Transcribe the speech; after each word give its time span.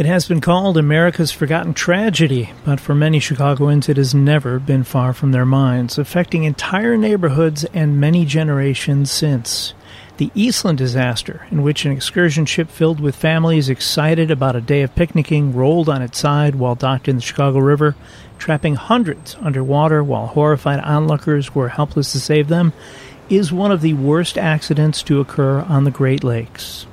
It 0.00 0.06
has 0.06 0.26
been 0.26 0.40
called 0.40 0.78
America's 0.78 1.30
forgotten 1.30 1.74
tragedy, 1.74 2.54
but 2.64 2.80
for 2.80 2.94
many 2.94 3.20
Chicagoans 3.20 3.86
it 3.86 3.98
has 3.98 4.14
never 4.14 4.58
been 4.58 4.82
far 4.82 5.12
from 5.12 5.32
their 5.32 5.44
minds, 5.44 5.98
affecting 5.98 6.44
entire 6.44 6.96
neighborhoods 6.96 7.66
and 7.74 8.00
many 8.00 8.24
generations 8.24 9.10
since. 9.10 9.74
The 10.16 10.30
Eastland 10.34 10.78
disaster, 10.78 11.46
in 11.50 11.62
which 11.62 11.84
an 11.84 11.92
excursion 11.92 12.46
ship 12.46 12.70
filled 12.70 12.98
with 12.98 13.14
families 13.14 13.68
excited 13.68 14.30
about 14.30 14.56
a 14.56 14.62
day 14.62 14.80
of 14.80 14.94
picnicking 14.94 15.54
rolled 15.54 15.90
on 15.90 16.00
its 16.00 16.18
side 16.18 16.54
while 16.54 16.74
docked 16.74 17.06
in 17.06 17.16
the 17.16 17.22
Chicago 17.22 17.58
River, 17.58 17.94
trapping 18.38 18.76
hundreds 18.76 19.36
underwater 19.42 20.02
while 20.02 20.28
horrified 20.28 20.80
onlookers 20.80 21.54
were 21.54 21.68
helpless 21.68 22.10
to 22.12 22.20
save 22.20 22.48
them, 22.48 22.72
is 23.28 23.52
one 23.52 23.70
of 23.70 23.82
the 23.82 23.92
worst 23.92 24.38
accidents 24.38 25.02
to 25.02 25.20
occur 25.20 25.60
on 25.60 25.84
the 25.84 25.90
Great 25.90 26.24
Lakes. 26.24 26.86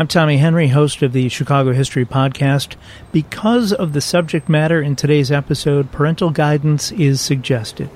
I'm 0.00 0.08
Tommy 0.08 0.38
Henry, 0.38 0.68
host 0.68 1.02
of 1.02 1.12
the 1.12 1.28
Chicago 1.28 1.74
History 1.74 2.06
Podcast. 2.06 2.76
Because 3.12 3.70
of 3.70 3.92
the 3.92 4.00
subject 4.00 4.48
matter 4.48 4.80
in 4.80 4.96
today's 4.96 5.30
episode, 5.30 5.92
parental 5.92 6.30
guidance 6.30 6.90
is 6.92 7.20
suggested. 7.20 7.90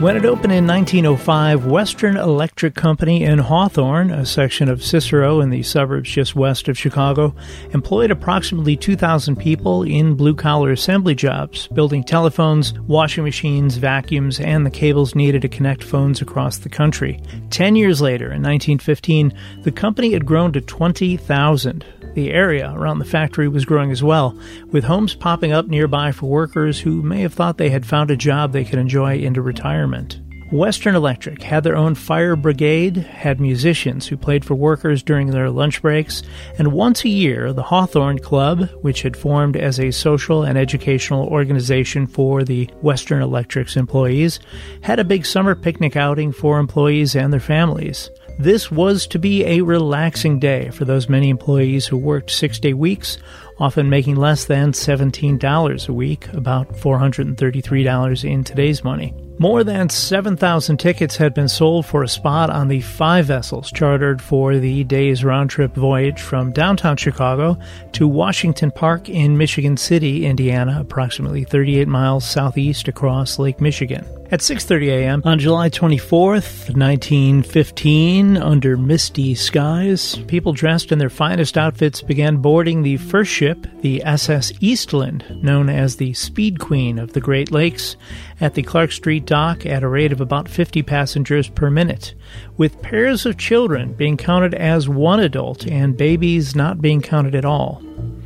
When 0.00 0.16
it 0.16 0.24
opened 0.24 0.52
in 0.52 0.64
1905, 0.64 1.66
Western 1.66 2.16
Electric 2.16 2.76
Company 2.76 3.24
in 3.24 3.40
Hawthorne, 3.40 4.12
a 4.12 4.24
section 4.24 4.68
of 4.68 4.80
Cicero 4.80 5.40
in 5.40 5.50
the 5.50 5.64
suburbs 5.64 6.08
just 6.08 6.36
west 6.36 6.68
of 6.68 6.78
Chicago, 6.78 7.34
employed 7.72 8.12
approximately 8.12 8.76
2,000 8.76 9.34
people 9.34 9.82
in 9.82 10.14
blue 10.14 10.36
collar 10.36 10.70
assembly 10.70 11.16
jobs, 11.16 11.66
building 11.74 12.04
telephones, 12.04 12.74
washing 12.86 13.24
machines, 13.24 13.76
vacuums, 13.76 14.38
and 14.38 14.64
the 14.64 14.70
cables 14.70 15.16
needed 15.16 15.42
to 15.42 15.48
connect 15.48 15.82
phones 15.82 16.22
across 16.22 16.58
the 16.58 16.68
country. 16.68 17.20
Ten 17.50 17.74
years 17.74 18.00
later, 18.00 18.26
in 18.26 18.40
1915, 18.40 19.36
the 19.62 19.72
company 19.72 20.12
had 20.12 20.24
grown 20.24 20.52
to 20.52 20.60
20,000. 20.60 21.84
The 22.18 22.32
area 22.32 22.74
around 22.74 22.98
the 22.98 23.04
factory 23.04 23.46
was 23.46 23.64
growing 23.64 23.92
as 23.92 24.02
well, 24.02 24.36
with 24.72 24.82
homes 24.82 25.14
popping 25.14 25.52
up 25.52 25.68
nearby 25.68 26.10
for 26.10 26.26
workers 26.26 26.80
who 26.80 27.00
may 27.00 27.20
have 27.20 27.32
thought 27.32 27.58
they 27.58 27.70
had 27.70 27.86
found 27.86 28.10
a 28.10 28.16
job 28.16 28.50
they 28.50 28.64
could 28.64 28.80
enjoy 28.80 29.18
into 29.18 29.40
retirement. 29.40 30.18
Western 30.50 30.96
Electric 30.96 31.44
had 31.44 31.62
their 31.62 31.76
own 31.76 31.94
fire 31.94 32.34
brigade, 32.34 32.96
had 32.96 33.40
musicians 33.40 34.08
who 34.08 34.16
played 34.16 34.44
for 34.44 34.56
workers 34.56 35.00
during 35.00 35.28
their 35.28 35.48
lunch 35.48 35.80
breaks, 35.80 36.24
and 36.58 36.72
once 36.72 37.04
a 37.04 37.08
year, 37.08 37.52
the 37.52 37.62
Hawthorne 37.62 38.18
Club, 38.18 38.68
which 38.82 39.02
had 39.02 39.16
formed 39.16 39.56
as 39.56 39.78
a 39.78 39.92
social 39.92 40.42
and 40.42 40.58
educational 40.58 41.28
organization 41.28 42.08
for 42.08 42.42
the 42.42 42.68
Western 42.82 43.22
Electric's 43.22 43.76
employees, 43.76 44.40
had 44.80 44.98
a 44.98 45.04
big 45.04 45.24
summer 45.24 45.54
picnic 45.54 45.94
outing 45.94 46.32
for 46.32 46.58
employees 46.58 47.14
and 47.14 47.32
their 47.32 47.38
families. 47.38 48.10
This 48.38 48.70
was 48.70 49.08
to 49.08 49.18
be 49.18 49.44
a 49.44 49.62
relaxing 49.62 50.38
day 50.38 50.70
for 50.70 50.84
those 50.84 51.08
many 51.08 51.28
employees 51.28 51.88
who 51.88 51.96
worked 51.96 52.30
six 52.30 52.60
day 52.60 52.72
weeks, 52.72 53.18
often 53.58 53.90
making 53.90 54.14
less 54.14 54.44
than 54.44 54.70
$17 54.70 55.88
a 55.88 55.92
week, 55.92 56.32
about 56.32 56.68
$433 56.74 58.24
in 58.24 58.44
today's 58.44 58.84
money. 58.84 59.12
More 59.40 59.62
than 59.62 59.88
7,000 59.88 60.78
tickets 60.78 61.16
had 61.16 61.32
been 61.32 61.46
sold 61.46 61.86
for 61.86 62.02
a 62.02 62.08
spot 62.08 62.50
on 62.50 62.66
the 62.66 62.80
five 62.80 63.26
vessels 63.26 63.70
chartered 63.70 64.20
for 64.20 64.56
the 64.56 64.82
day's 64.82 65.22
round 65.22 65.48
trip 65.48 65.76
voyage 65.76 66.20
from 66.20 66.50
downtown 66.50 66.96
Chicago 66.96 67.56
to 67.92 68.08
Washington 68.08 68.72
Park 68.72 69.08
in 69.08 69.38
Michigan 69.38 69.76
City, 69.76 70.26
Indiana, 70.26 70.78
approximately 70.80 71.44
38 71.44 71.86
miles 71.86 72.28
southeast 72.28 72.88
across 72.88 73.38
Lake 73.38 73.60
Michigan. 73.60 74.04
At 74.30 74.40
6:30 74.40 74.88
a.m. 74.88 75.22
on 75.24 75.38
July 75.38 75.70
24th, 75.70 76.76
1915, 76.76 78.36
under 78.36 78.76
misty 78.76 79.34
skies, 79.34 80.16
people 80.26 80.52
dressed 80.52 80.92
in 80.92 80.98
their 80.98 81.08
finest 81.08 81.56
outfits 81.56 82.02
began 82.02 82.36
boarding 82.36 82.82
the 82.82 82.98
first 82.98 83.30
ship, 83.30 83.66
the 83.80 84.04
SS 84.04 84.52
Eastland, 84.60 85.24
known 85.42 85.70
as 85.70 85.96
the 85.96 86.12
Speed 86.12 86.58
Queen 86.58 86.98
of 86.98 87.14
the 87.14 87.22
Great 87.22 87.50
Lakes, 87.50 87.96
at 88.38 88.52
the 88.52 88.62
Clark 88.62 88.92
Street 88.92 89.24
dock 89.28 89.66
at 89.66 89.82
a 89.82 89.88
rate 89.88 90.10
of 90.10 90.22
about 90.22 90.48
50 90.48 90.82
passengers 90.82 91.50
per 91.50 91.70
minute, 91.70 92.14
with 92.56 92.80
pairs 92.80 93.26
of 93.26 93.36
children 93.36 93.92
being 93.92 94.16
counted 94.16 94.54
as 94.54 94.88
one 94.88 95.20
adult 95.20 95.66
and 95.66 95.98
babies 95.98 96.56
not 96.56 96.80
being 96.80 97.02
counted 97.02 97.34
at 97.34 97.44
all. 97.44 97.82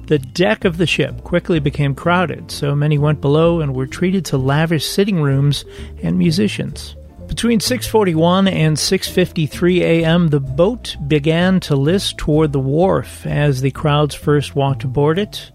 The 0.07 0.21
deck 0.21 0.65
of 0.65 0.79
the 0.79 0.87
ship 0.87 1.25
quickly 1.25 1.59
became 1.59 1.97
crowded, 1.97 2.53
so 2.53 2.77
many 2.77 2.99
went 2.99 3.21
below 3.21 3.61
and 3.61 3.75
were 3.75 3.87
treated 3.87 4.25
to 4.27 4.39
lavish 4.39 4.87
sitting 4.87 5.21
rooms 5.21 5.65
and 6.05 6.17
musicians. 6.17 6.95
Between 7.27 7.59
6:41 7.59 8.47
and 8.47 8.77
6:53 8.77 9.81
a.m., 9.81 10.29
the 10.29 10.39
boat 10.39 10.97
began 11.09 11.59
to 11.61 11.75
list 11.75 12.17
toward 12.19 12.53
the 12.53 12.61
wharf 12.61 13.27
as 13.27 13.61
the 13.61 13.73
crowds 13.73 14.15
first 14.15 14.55
walked 14.55 14.85
aboard 14.85 15.19
it. 15.19 15.51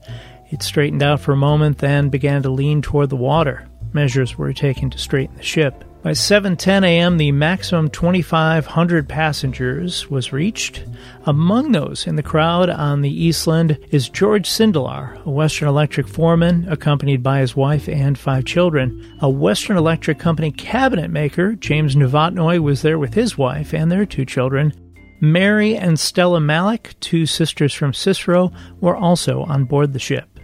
It 0.49 0.61
straightened 0.61 1.03
out 1.03 1.21
for 1.21 1.31
a 1.31 1.37
moment, 1.37 1.77
then 1.77 2.09
began 2.09 2.43
to 2.43 2.49
lean 2.49 2.81
toward 2.81 3.09
the 3.09 3.15
water. 3.15 3.66
Measures 3.93 4.37
were 4.37 4.53
taken 4.53 4.89
to 4.89 4.97
straighten 4.97 5.35
the 5.37 5.43
ship. 5.43 5.83
By 6.03 6.11
7:10 6.11 6.85
a.m., 6.85 7.17
the 7.17 7.31
maximum 7.31 7.89
2,500 7.89 9.09
passengers 9.09 10.09
was 10.09 10.31
reached. 10.31 10.85
Among 11.25 11.71
those 11.71 12.07
in 12.07 12.15
the 12.15 12.23
crowd 12.23 12.69
on 12.69 13.01
the 13.01 13.23
Eastland 13.23 13.77
is 13.91 14.07
George 14.07 14.47
Sindelar, 14.47 15.21
a 15.25 15.29
Western 15.29 15.67
Electric 15.67 16.07
foreman, 16.07 16.65
accompanied 16.69 17.23
by 17.23 17.39
his 17.39 17.55
wife 17.55 17.89
and 17.89 18.17
five 18.17 18.45
children. 18.45 19.17
A 19.21 19.29
Western 19.29 19.75
Electric 19.75 20.19
Company 20.19 20.51
cabinet 20.51 21.09
maker, 21.09 21.55
James 21.55 21.95
Novotny, 21.95 22.59
was 22.59 22.83
there 22.83 22.99
with 22.99 23.15
his 23.15 23.37
wife 23.37 23.73
and 23.73 23.91
their 23.91 24.05
two 24.05 24.23
children. 24.23 24.71
Mary 25.19 25.75
and 25.75 25.99
Stella 25.99 26.39
Malik, 26.39 26.95
two 26.99 27.25
sisters 27.25 27.73
from 27.73 27.91
Cicero, 27.91 28.51
were 28.79 28.95
also 28.95 29.41
on 29.43 29.65
board 29.65 29.93
the 29.93 29.99
ship. 29.99 30.36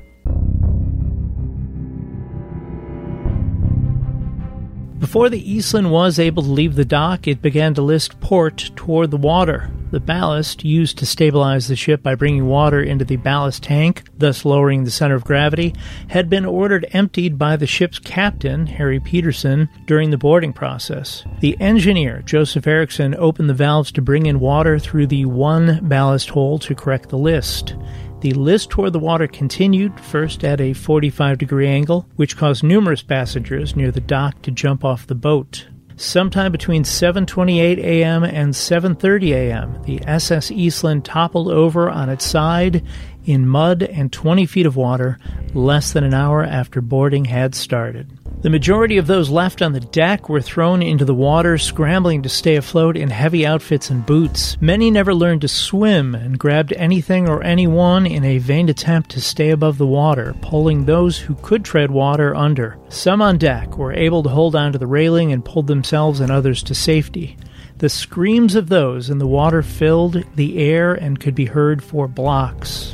Before 5.03 5.29
the 5.29 5.51
Eastland 5.51 5.91
was 5.91 6.17
able 6.17 6.43
to 6.43 6.49
leave 6.49 6.75
the 6.75 6.85
dock, 6.85 7.27
it 7.27 7.41
began 7.41 7.73
to 7.73 7.81
list 7.81 8.21
port 8.21 8.71
toward 8.77 9.11
the 9.11 9.17
water. 9.17 9.69
The 9.93 9.99
ballast, 9.99 10.65
used 10.65 10.97
to 10.97 11.05
stabilize 11.05 11.67
the 11.67 11.75
ship 11.75 12.01
by 12.01 12.15
bringing 12.15 12.47
water 12.47 12.81
into 12.81 13.05
the 13.05 13.17
ballast 13.17 13.61
tank, 13.61 14.05
thus 14.17 14.43
lowering 14.43 14.85
the 14.85 14.89
center 14.89 15.13
of 15.13 15.23
gravity, 15.23 15.75
had 16.07 16.31
been 16.31 16.45
ordered 16.45 16.87
emptied 16.93 17.37
by 17.37 17.57
the 17.57 17.67
ship's 17.67 17.99
captain, 17.99 18.65
Harry 18.65 18.99
Peterson, 18.99 19.69
during 19.85 20.09
the 20.09 20.17
boarding 20.17 20.51
process. 20.51 21.23
The 21.41 21.55
engineer, 21.61 22.23
Joseph 22.25 22.65
Erickson, 22.65 23.13
opened 23.13 23.51
the 23.51 23.53
valves 23.53 23.91
to 23.91 24.01
bring 24.01 24.25
in 24.25 24.39
water 24.39 24.79
through 24.79 25.05
the 25.05 25.25
one 25.25 25.87
ballast 25.87 26.29
hole 26.29 26.57
to 26.57 26.73
correct 26.73 27.09
the 27.09 27.17
list. 27.19 27.75
The 28.21 28.33
list 28.33 28.71
toward 28.71 28.93
the 28.93 28.99
water 28.99 29.27
continued, 29.27 29.99
first 29.99 30.43
at 30.43 30.59
a 30.59 30.73
45 30.73 31.37
degree 31.37 31.67
angle, 31.67 32.09
which 32.15 32.35
caused 32.35 32.63
numerous 32.63 33.03
passengers 33.03 33.75
near 33.75 33.91
the 33.91 34.01
dock 34.01 34.41
to 34.41 34.49
jump 34.49 34.83
off 34.83 35.05
the 35.05 35.13
boat. 35.13 35.67
Sometime 35.95 36.51
between 36.51 36.83
7:28 36.83 37.77
a.m. 37.77 38.23
and 38.23 38.53
7:30 38.53 39.31
a.m., 39.33 39.81
the 39.83 40.01
SS 40.05 40.51
Eastland 40.51 41.05
toppled 41.05 41.49
over 41.49 41.89
on 41.89 42.09
its 42.09 42.25
side 42.25 42.83
in 43.25 43.47
mud 43.47 43.83
and 43.83 44.11
20 44.11 44.45
feet 44.45 44.65
of 44.65 44.75
water 44.75 45.19
less 45.53 45.93
than 45.93 46.03
an 46.03 46.13
hour 46.13 46.43
after 46.43 46.81
boarding 46.81 47.25
had 47.25 47.55
started. 47.55 48.09
The 48.43 48.49
majority 48.49 48.97
of 48.97 49.07
those 49.07 49.29
left 49.29 49.61
on 49.61 49.71
the 49.71 49.79
deck 49.79 50.27
were 50.27 50.41
thrown 50.41 50.81
into 50.81 51.05
the 51.05 51.13
water, 51.13 51.57
scrambling 51.57 52.23
to 52.23 52.29
stay 52.29 52.57
afloat 52.57 52.97
in 52.97 53.09
heavy 53.09 53.45
outfits 53.45 53.89
and 53.89 54.05
boots. 54.05 54.57
Many 54.59 54.91
never 54.91 55.15
learned 55.15 55.39
to 55.41 55.47
swim 55.47 56.13
and 56.13 56.37
grabbed 56.37 56.73
anything 56.73 57.29
or 57.29 57.41
anyone 57.41 58.05
in 58.05 58.25
a 58.25 58.39
vain 58.39 58.67
attempt 58.67 59.11
to 59.11 59.21
stay 59.21 59.51
above 59.51 59.77
the 59.77 59.87
water, 59.87 60.35
pulling 60.41 60.83
those 60.83 61.17
who 61.19 61.35
could 61.35 61.63
tread 61.63 61.89
water 61.89 62.35
under. 62.35 62.77
Some 62.89 63.21
on 63.21 63.37
deck 63.37 63.77
were 63.77 63.93
able 63.93 64.23
to 64.23 64.29
hold 64.29 64.57
on 64.57 64.73
to 64.73 64.77
the 64.77 64.87
railing 64.87 65.31
and 65.31 65.45
pulled 65.45 65.67
themselves 65.67 66.19
and 66.19 66.29
others 66.29 66.61
to 66.63 66.75
safety. 66.75 67.37
The 67.77 67.87
screams 67.87 68.55
of 68.55 68.67
those 68.67 69.09
in 69.09 69.19
the 69.19 69.27
water 69.27 69.63
filled 69.63 70.23
the 70.35 70.57
air 70.57 70.93
and 70.93 71.19
could 71.19 71.35
be 71.35 71.45
heard 71.45 71.81
for 71.81 72.09
blocks. 72.09 72.92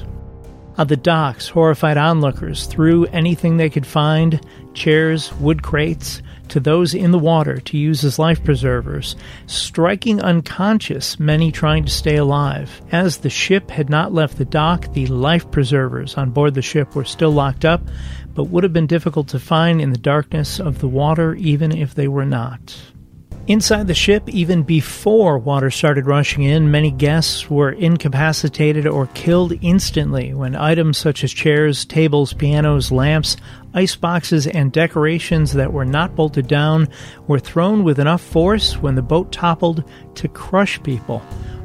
On 0.79 0.87
the 0.87 0.95
docks, 0.95 1.49
horrified 1.49 1.97
onlookers 1.97 2.65
threw 2.65 3.03
anything 3.07 3.57
they 3.57 3.69
could 3.69 3.85
find 3.85 4.39
chairs, 4.73 5.29
wood 5.33 5.61
crates 5.61 6.21
to 6.47 6.61
those 6.61 6.93
in 6.93 7.11
the 7.11 7.19
water 7.19 7.59
to 7.59 7.77
use 7.77 8.05
as 8.05 8.17
life 8.17 8.41
preservers, 8.45 9.17
striking 9.45 10.21
unconscious 10.21 11.19
many 11.19 11.51
trying 11.51 11.83
to 11.83 11.91
stay 11.91 12.15
alive. 12.15 12.81
As 12.93 13.17
the 13.17 13.29
ship 13.29 13.69
had 13.69 13.89
not 13.89 14.13
left 14.13 14.37
the 14.37 14.45
dock, 14.45 14.93
the 14.93 15.07
life 15.07 15.51
preservers 15.51 16.15
on 16.15 16.31
board 16.31 16.53
the 16.53 16.61
ship 16.61 16.95
were 16.95 17.03
still 17.03 17.31
locked 17.31 17.65
up, 17.65 17.81
but 18.33 18.45
would 18.45 18.63
have 18.63 18.71
been 18.71 18.87
difficult 18.87 19.27
to 19.27 19.39
find 19.39 19.81
in 19.81 19.91
the 19.91 19.97
darkness 19.97 20.61
of 20.61 20.79
the 20.79 20.87
water 20.87 21.35
even 21.35 21.73
if 21.73 21.93
they 21.93 22.07
were 22.07 22.25
not. 22.25 22.73
Inside 23.47 23.87
the 23.87 23.95
ship, 23.95 24.29
even 24.29 24.61
before 24.61 25.39
water 25.39 25.71
started 25.71 26.05
rushing 26.05 26.43
in, 26.43 26.69
many 26.69 26.91
guests 26.91 27.49
were 27.49 27.71
incapacitated 27.71 28.85
or 28.85 29.07
killed 29.07 29.53
instantly 29.61 30.35
when 30.35 30.55
items 30.55 30.99
such 30.99 31.23
as 31.23 31.33
chairs, 31.33 31.83
tables, 31.83 32.31
pianos, 32.31 32.91
lamps, 32.91 33.37
ice 33.73 33.95
boxes, 33.95 34.45
and 34.45 34.71
decorations 34.71 35.53
that 35.53 35.73
were 35.73 35.85
not 35.85 36.15
bolted 36.15 36.47
down 36.47 36.87
were 37.27 37.39
thrown 37.39 37.83
with 37.83 37.99
enough 37.99 38.21
force 38.21 38.77
when 38.77 38.93
the 38.93 39.01
boat 39.01 39.31
toppled 39.31 39.83
to 40.13 40.27
crush 40.27 40.81
people. 40.83 41.23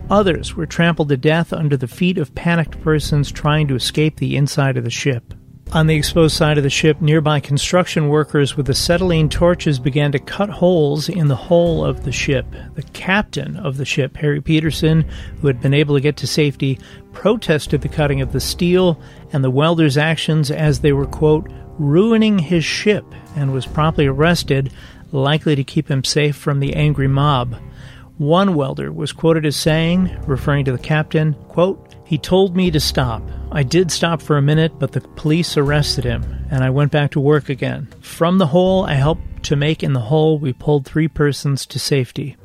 Others 0.08 0.54
were 0.56 0.66
trampled 0.66 1.10
to 1.10 1.18
death 1.18 1.52
under 1.52 1.76
the 1.76 1.88
feet 1.88 2.16
of 2.16 2.34
panicked 2.34 2.80
persons 2.80 3.30
trying 3.30 3.68
to 3.68 3.74
escape 3.74 4.16
the 4.16 4.36
inside 4.36 4.78
of 4.78 4.84
the 4.84 4.90
ship. 4.90 5.34
On 5.74 5.88
the 5.88 5.96
exposed 5.96 6.36
side 6.36 6.56
of 6.56 6.62
the 6.62 6.70
ship, 6.70 7.00
nearby 7.00 7.40
construction 7.40 8.08
workers 8.08 8.56
with 8.56 8.70
acetylene 8.70 9.28
torches 9.28 9.80
began 9.80 10.12
to 10.12 10.20
cut 10.20 10.48
holes 10.48 11.08
in 11.08 11.26
the 11.26 11.34
hull 11.34 11.84
of 11.84 12.04
the 12.04 12.12
ship. 12.12 12.46
The 12.76 12.84
captain 12.92 13.56
of 13.56 13.76
the 13.76 13.84
ship, 13.84 14.16
Harry 14.18 14.40
Peterson, 14.40 15.04
who 15.40 15.48
had 15.48 15.60
been 15.60 15.74
able 15.74 15.96
to 15.96 16.00
get 16.00 16.16
to 16.18 16.28
safety, 16.28 16.78
protested 17.12 17.80
the 17.80 17.88
cutting 17.88 18.20
of 18.20 18.30
the 18.30 18.38
steel 18.38 19.00
and 19.32 19.42
the 19.42 19.50
welders' 19.50 19.98
actions 19.98 20.48
as 20.48 20.78
they 20.78 20.92
were, 20.92 21.06
quote, 21.06 21.50
ruining 21.76 22.38
his 22.38 22.64
ship, 22.64 23.04
and 23.34 23.52
was 23.52 23.66
promptly 23.66 24.06
arrested, 24.06 24.72
likely 25.10 25.56
to 25.56 25.64
keep 25.64 25.90
him 25.90 26.04
safe 26.04 26.36
from 26.36 26.60
the 26.60 26.76
angry 26.76 27.08
mob. 27.08 27.56
One 28.16 28.54
welder 28.54 28.92
was 28.92 29.10
quoted 29.10 29.44
as 29.44 29.56
saying, 29.56 30.16
referring 30.24 30.66
to 30.66 30.72
the 30.72 30.78
captain, 30.78 31.34
quote, 31.48 31.93
he 32.14 32.18
told 32.18 32.54
me 32.54 32.70
to 32.70 32.78
stop. 32.78 33.28
I 33.50 33.64
did 33.64 33.90
stop 33.90 34.22
for 34.22 34.36
a 34.36 34.42
minute, 34.42 34.78
but 34.78 34.92
the 34.92 35.00
police 35.00 35.56
arrested 35.56 36.04
him, 36.04 36.46
and 36.48 36.62
I 36.62 36.70
went 36.70 36.92
back 36.92 37.10
to 37.10 37.18
work 37.18 37.48
again. 37.48 37.88
From 38.02 38.38
the 38.38 38.46
hole 38.46 38.86
I 38.86 38.94
helped 38.94 39.42
to 39.46 39.56
make 39.56 39.82
in 39.82 39.94
the 39.94 39.98
hole, 39.98 40.38
we 40.38 40.52
pulled 40.52 40.86
three 40.86 41.08
persons 41.08 41.66
to 41.66 41.80
safety. 41.80 42.36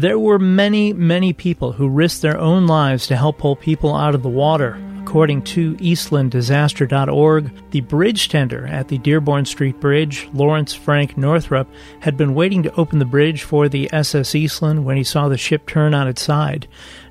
There 0.00 0.18
were 0.18 0.38
many, 0.38 0.94
many 0.94 1.34
people 1.34 1.72
who 1.72 1.86
risked 1.86 2.22
their 2.22 2.38
own 2.38 2.66
lives 2.66 3.06
to 3.08 3.16
help 3.16 3.36
pull 3.36 3.54
people 3.54 3.94
out 3.94 4.14
of 4.14 4.22
the 4.22 4.30
water. 4.30 4.80
According 5.02 5.42
to 5.42 5.74
EastlandDisaster.org, 5.74 7.70
the 7.70 7.82
bridge 7.82 8.30
tender 8.30 8.66
at 8.66 8.88
the 8.88 8.96
Dearborn 8.96 9.44
Street 9.44 9.78
Bridge, 9.78 10.26
Lawrence 10.32 10.72
Frank 10.72 11.18
Northrup, 11.18 11.68
had 12.00 12.16
been 12.16 12.34
waiting 12.34 12.62
to 12.62 12.74
open 12.76 12.98
the 12.98 13.04
bridge 13.04 13.42
for 13.42 13.68
the 13.68 13.90
SS 13.92 14.34
Eastland 14.34 14.86
when 14.86 14.96
he 14.96 15.04
saw 15.04 15.28
the 15.28 15.36
ship 15.36 15.66
turn 15.66 15.92
on 15.92 16.08
its 16.08 16.22
side. 16.22 16.66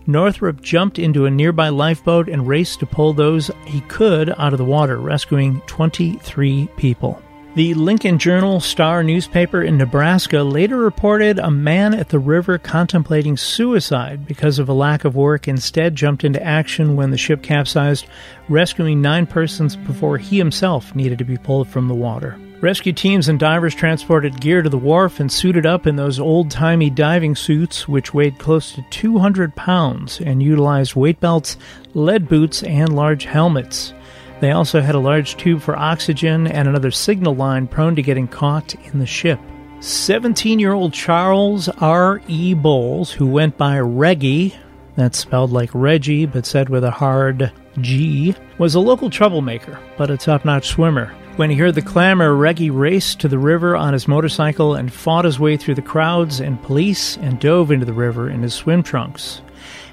Northrup 0.07 0.59
jumped 0.59 0.97
into 0.97 1.27
a 1.27 1.29
nearby 1.29 1.69
lifeboat 1.69 2.27
and 2.27 2.47
raced 2.47 2.79
to 2.79 2.87
pull 2.87 3.13
those 3.13 3.51
he 3.65 3.81
could 3.81 4.31
out 4.39 4.51
of 4.51 4.57
the 4.57 4.65
water, 4.65 4.97
rescuing 4.97 5.61
23 5.67 6.67
people. 6.75 7.21
The 7.55 7.73
Lincoln 7.73 8.19
Journal 8.19 8.59
Star 8.59 9.01
newspaper 9.03 9.63
in 9.63 9.75
Nebraska 9.75 10.43
later 10.43 10.77
reported 10.77 11.39
a 11.39 11.49
man 11.49 11.95
at 11.95 12.09
the 12.09 12.19
river 12.19 12.59
contemplating 12.59 13.37
suicide 13.37 14.27
because 14.27 14.59
of 14.59 14.69
a 14.69 14.73
lack 14.73 15.03
of 15.03 15.15
work 15.15 15.47
instead 15.47 15.95
jumped 15.95 16.23
into 16.23 16.41
action 16.43 16.95
when 16.95 17.09
the 17.09 17.17
ship 17.17 17.41
capsized, 17.41 18.05
rescuing 18.49 19.01
nine 19.01 19.25
persons 19.25 19.75
before 19.75 20.19
he 20.19 20.37
himself 20.37 20.93
needed 20.93 21.17
to 21.17 21.25
be 21.25 21.37
pulled 21.37 21.67
from 21.67 21.87
the 21.87 21.95
water. 21.95 22.39
Rescue 22.61 22.93
teams 22.93 23.27
and 23.27 23.39
divers 23.39 23.73
transported 23.73 24.39
gear 24.39 24.61
to 24.61 24.69
the 24.69 24.77
wharf 24.77 25.19
and 25.19 25.31
suited 25.31 25.65
up 25.65 25.87
in 25.87 25.95
those 25.95 26.19
old 26.19 26.51
timey 26.51 26.91
diving 26.91 27.35
suits, 27.35 27.87
which 27.87 28.13
weighed 28.13 28.37
close 28.37 28.73
to 28.73 28.85
200 28.91 29.55
pounds 29.55 30.21
and 30.21 30.43
utilized 30.43 30.93
weight 30.93 31.19
belts, 31.19 31.57
lead 31.95 32.29
boots, 32.29 32.61
and 32.61 32.95
large 32.95 33.25
helmets. 33.25 33.93
They 34.39 34.51
also 34.51 34.79
had 34.81 34.95
a 34.95 34.99
large 34.99 35.35
tube 35.35 35.61
for 35.61 35.77
oxygen 35.77 36.47
and 36.47 36.67
another 36.67 36.91
signal 36.91 37.35
line 37.35 37.67
prone 37.67 37.95
to 37.95 38.01
getting 38.01 38.27
caught 38.27 38.73
in 38.93 38.99
the 38.99 39.05
ship. 39.05 39.39
17 39.81 40.59
year 40.59 40.73
old 40.73 40.93
Charles 40.93 41.69
R. 41.69 42.21
E. 42.27 42.53
Bowles, 42.53 43.11
who 43.11 43.27
went 43.27 43.57
by 43.57 43.79
Reggie, 43.79 44.55
that's 44.95 45.17
spelled 45.17 45.51
like 45.51 45.69
Reggie 45.73 46.25
but 46.25 46.45
said 46.45 46.69
with 46.69 46.83
a 46.83 46.91
hard 46.91 47.51
G, 47.81 48.35
was 48.57 48.75
a 48.75 48.79
local 48.79 49.09
troublemaker, 49.09 49.79
but 49.97 50.09
a 50.09 50.17
top 50.17 50.45
notch 50.45 50.67
swimmer. 50.67 51.13
When 51.37 51.49
he 51.49 51.55
heard 51.55 51.75
the 51.75 51.81
clamor, 51.81 52.35
Reggie 52.35 52.69
raced 52.69 53.21
to 53.21 53.29
the 53.29 53.39
river 53.39 53.77
on 53.77 53.93
his 53.93 54.09
motorcycle 54.09 54.75
and 54.75 54.91
fought 54.91 55.23
his 55.23 55.39
way 55.39 55.55
through 55.55 55.75
the 55.75 55.81
crowds 55.81 56.41
and 56.41 56.61
police 56.61 57.15
and 57.17 57.39
dove 57.39 57.71
into 57.71 57.85
the 57.85 57.93
river 57.93 58.29
in 58.29 58.41
his 58.43 58.53
swim 58.53 58.83
trunks. 58.83 59.41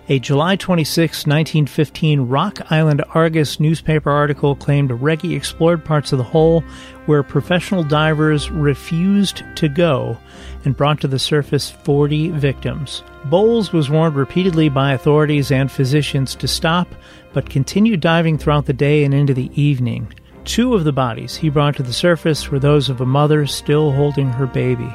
A 0.08 0.20
July 0.20 0.55
26, 0.55 1.26
1915 1.26 2.29
Rock 2.29 2.70
Island 2.70 3.03
Argus 3.12 3.58
newspaper 3.58 4.08
article 4.08 4.55
claimed 4.55 4.93
Reggie 4.93 5.35
explored 5.35 5.85
parts 5.85 6.12
of 6.12 6.19
the 6.19 6.25
hole 6.25 6.62
where 7.06 7.25
professional 7.25 7.82
divers 7.82 8.49
refused 8.49 9.43
to 9.56 9.69
go 9.69 10.17
and 10.64 10.76
brought 10.76 11.00
to 11.00 11.08
the 11.08 11.19
surface 11.19 11.73
40 11.73 12.31
victims. 12.31 13.03
Bowles 13.25 13.73
was 13.73 13.91
warned 13.91 14.14
repeatedly 14.14 14.69
by 14.69 14.93
authorities 14.93 15.50
and 15.50 15.73
physicians 15.73 16.37
to 16.37 16.47
stop, 16.47 16.87
but 17.32 17.50
continued 17.50 18.00
diving 18.00 18.38
throughout 18.38 18.67
the 18.67 18.73
day 18.73 19.03
and 19.03 19.12
into 19.12 19.35
the 19.35 19.50
evening. 19.61 20.12
Two 20.44 20.75
of 20.75 20.85
the 20.85 20.93
bodies 20.93 21.35
he 21.35 21.49
brought 21.49 21.75
to 21.75 21.82
the 21.82 21.93
surface 21.93 22.49
were 22.49 22.61
those 22.61 22.88
of 22.88 23.00
a 23.00 23.06
mother 23.06 23.44
still 23.44 23.91
holding 23.91 24.29
her 24.29 24.47
baby. 24.47 24.94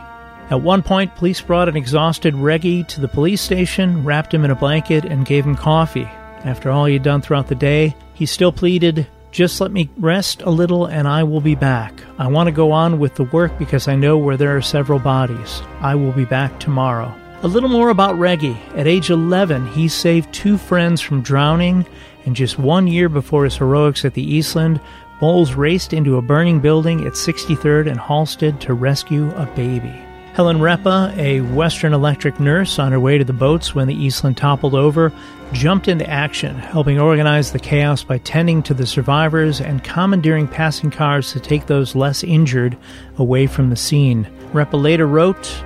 At 0.51 0.62
one 0.62 0.83
point, 0.83 1.15
police 1.15 1.39
brought 1.39 1.69
an 1.69 1.77
exhausted 1.77 2.36
Reggie 2.36 2.83
to 2.83 3.00
the 3.00 3.07
police 3.07 3.39
station, 3.39 4.03
wrapped 4.03 4.33
him 4.33 4.44
in 4.44 4.51
a 4.51 4.56
blanket, 4.56 5.06
and 5.06 5.25
gave 5.25 5.45
him 5.45 5.56
coffee. 5.56 6.09
After 6.44 6.69
all 6.69 6.83
he 6.83 6.94
had 6.94 7.03
done 7.03 7.21
throughout 7.21 7.48
the 7.48 7.56
day, 7.56 7.95
he 8.15 8.25
still 8.25 8.51
pleaded, 8.51 9.07
Just 9.31 9.62
let 9.62 9.71
me 9.71 9.89
rest 9.98 10.42
a 10.42 10.50
little 10.50 10.88
and 10.88 11.07
I 11.07 11.24
will 11.24 11.39
be 11.39 11.56
back. 11.56 12.03
I 12.18 12.27
want 12.27 12.48
to 12.48 12.51
go 12.51 12.74
on 12.74 13.00
with 13.00 13.15
the 13.15 13.24
work 13.24 13.57
because 13.57 13.88
I 13.88 13.95
know 13.95 14.18
where 14.18 14.36
there 14.36 14.57
are 14.57 14.62
several 14.62 15.00
bodies. 15.00 15.62
I 15.80 15.95
will 15.95 16.12
be 16.12 16.25
back 16.25 16.59
tomorrow. 16.59 17.15
A 17.44 17.48
little 17.48 17.69
more 17.69 17.89
about 17.89 18.19
Reggie. 18.19 18.59
At 18.75 18.88
age 18.88 19.09
11, 19.09 19.68
he 19.68 19.88
saved 19.88 20.33
two 20.33 20.57
friends 20.57 21.00
from 21.00 21.21
drowning, 21.21 21.86
and 22.25 22.36
just 22.36 22.59
one 22.59 22.88
year 22.88 23.07
before 23.07 23.45
his 23.45 23.56
heroics 23.56 24.03
at 24.03 24.15
the 24.15 24.36
Eastland, 24.36 24.81
Bowles 25.21 25.53
raced 25.53 25.94
into 25.94 26.18
a 26.18 26.21
burning 26.21 26.59
building 26.59 27.07
at 27.07 27.13
63rd 27.13 27.89
and 27.89 28.00
Halsted 28.00 28.59
to 28.59 28.74
rescue 28.74 29.31
a 29.36 29.45
baby. 29.56 30.11
Helen 30.33 30.60
Repa, 30.60 31.16
a 31.18 31.42
Western 31.42 31.92
Electric 31.94 32.39
nurse 32.39 32.80
on 32.80 32.94
her 32.94 33.00
way 33.01 33.18
to 33.18 33.25
the 33.25 33.33
boats 33.33 33.75
when 33.75 33.88
the 33.88 33.94
Eastland 33.94 34.38
toppled 34.38 34.74
over, 34.74 35.12
jumped 35.51 35.89
into 35.89 36.10
action, 36.10 36.56
helping 36.57 36.98
organize 36.98 37.51
the 37.51 37.60
chaos 37.60 38.01
by 38.06 38.18
tending 38.19 38.63
to 38.63 38.74
the 38.74 38.88
survivors 38.88 39.60
and 39.60 39.83
commandeering 39.83 40.48
passing 40.48 40.89
cars 40.89 41.33
to 41.33 41.42
take 41.42 41.66
those 41.66 41.95
less 41.95 42.24
injured 42.24 42.78
away 43.18 43.45
from 43.45 43.69
the 43.69 43.75
scene. 43.75 44.25
Repa 44.54 44.81
later 44.81 45.06
wrote, 45.06 45.63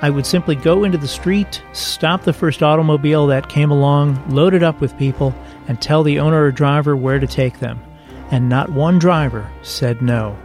I 0.00 0.08
would 0.08 0.24
simply 0.24 0.54
go 0.54 0.84
into 0.84 0.96
the 0.96 1.06
street, 1.06 1.62
stop 1.74 2.22
the 2.22 2.32
first 2.32 2.62
automobile 2.62 3.26
that 3.26 3.50
came 3.50 3.70
along, 3.70 4.30
load 4.30 4.54
it 4.54 4.62
up 4.62 4.80
with 4.80 4.96
people, 4.96 5.34
and 5.68 5.80
tell 5.80 6.02
the 6.02 6.20
owner 6.20 6.44
or 6.44 6.52
driver 6.52 6.96
where 6.96 7.18
to 7.18 7.26
take 7.26 7.58
them. 7.58 7.78
And 8.30 8.48
not 8.48 8.70
one 8.70 8.98
driver 8.98 9.50
said 9.60 10.00
no. 10.00 10.38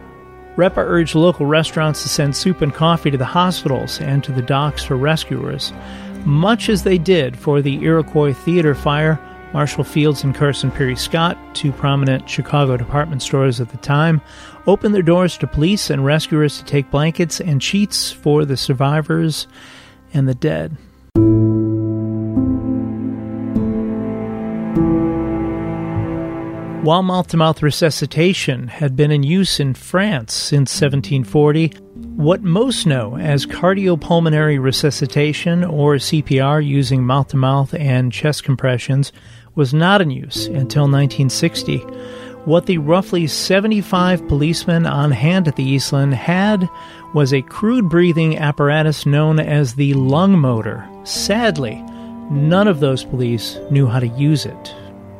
REPA 0.56 0.78
urged 0.78 1.14
local 1.14 1.44
restaurants 1.44 2.02
to 2.02 2.08
send 2.08 2.34
soup 2.34 2.62
and 2.62 2.72
coffee 2.72 3.10
to 3.10 3.18
the 3.18 3.24
hospitals 3.24 4.00
and 4.00 4.24
to 4.24 4.32
the 4.32 4.42
docks 4.42 4.82
for 4.84 4.96
rescuers, 4.96 5.72
much 6.24 6.68
as 6.68 6.82
they 6.82 6.96
did 6.96 7.36
for 7.36 7.60
the 7.60 7.82
Iroquois 7.84 8.32
Theater 8.32 8.74
fire. 8.74 9.20
Marshall 9.52 9.84
Fields 9.84 10.24
and 10.24 10.34
Carson 10.34 10.70
Pirie 10.70 10.98
Scott, 10.98 11.38
two 11.54 11.72
prominent 11.72 12.28
Chicago 12.28 12.76
department 12.76 13.22
stores 13.22 13.60
at 13.60 13.70
the 13.70 13.76
time, 13.78 14.20
opened 14.66 14.94
their 14.94 15.02
doors 15.02 15.38
to 15.38 15.46
police 15.46 15.88
and 15.88 16.04
rescuers 16.04 16.58
to 16.58 16.64
take 16.64 16.90
blankets 16.90 17.40
and 17.40 17.62
sheets 17.62 18.10
for 18.10 18.44
the 18.44 18.56
survivors 18.56 19.46
and 20.12 20.28
the 20.28 20.34
dead. 20.34 20.76
While 26.86 27.02
mouth 27.02 27.26
to 27.30 27.36
mouth 27.36 27.64
resuscitation 27.64 28.68
had 28.68 28.94
been 28.94 29.10
in 29.10 29.24
use 29.24 29.58
in 29.58 29.74
France 29.74 30.32
since 30.32 30.70
1740, 30.80 31.70
what 32.14 32.44
most 32.44 32.86
know 32.86 33.18
as 33.18 33.44
cardiopulmonary 33.44 34.62
resuscitation 34.62 35.64
or 35.64 35.96
CPR 35.96 36.64
using 36.64 37.04
mouth 37.04 37.26
to 37.30 37.36
mouth 37.36 37.74
and 37.74 38.12
chest 38.12 38.44
compressions 38.44 39.10
was 39.56 39.74
not 39.74 40.00
in 40.00 40.10
use 40.10 40.46
until 40.46 40.84
1960. 40.84 41.78
What 42.44 42.66
the 42.66 42.78
roughly 42.78 43.26
75 43.26 44.28
policemen 44.28 44.86
on 44.86 45.10
hand 45.10 45.48
at 45.48 45.56
the 45.56 45.64
Eastland 45.64 46.14
had 46.14 46.68
was 47.12 47.34
a 47.34 47.42
crude 47.42 47.88
breathing 47.88 48.38
apparatus 48.38 49.04
known 49.04 49.40
as 49.40 49.74
the 49.74 49.94
lung 49.94 50.38
motor. 50.38 50.88
Sadly, 51.02 51.82
none 52.30 52.68
of 52.68 52.78
those 52.78 53.02
police 53.02 53.58
knew 53.72 53.88
how 53.88 53.98
to 53.98 54.06
use 54.06 54.46
it. 54.46 54.74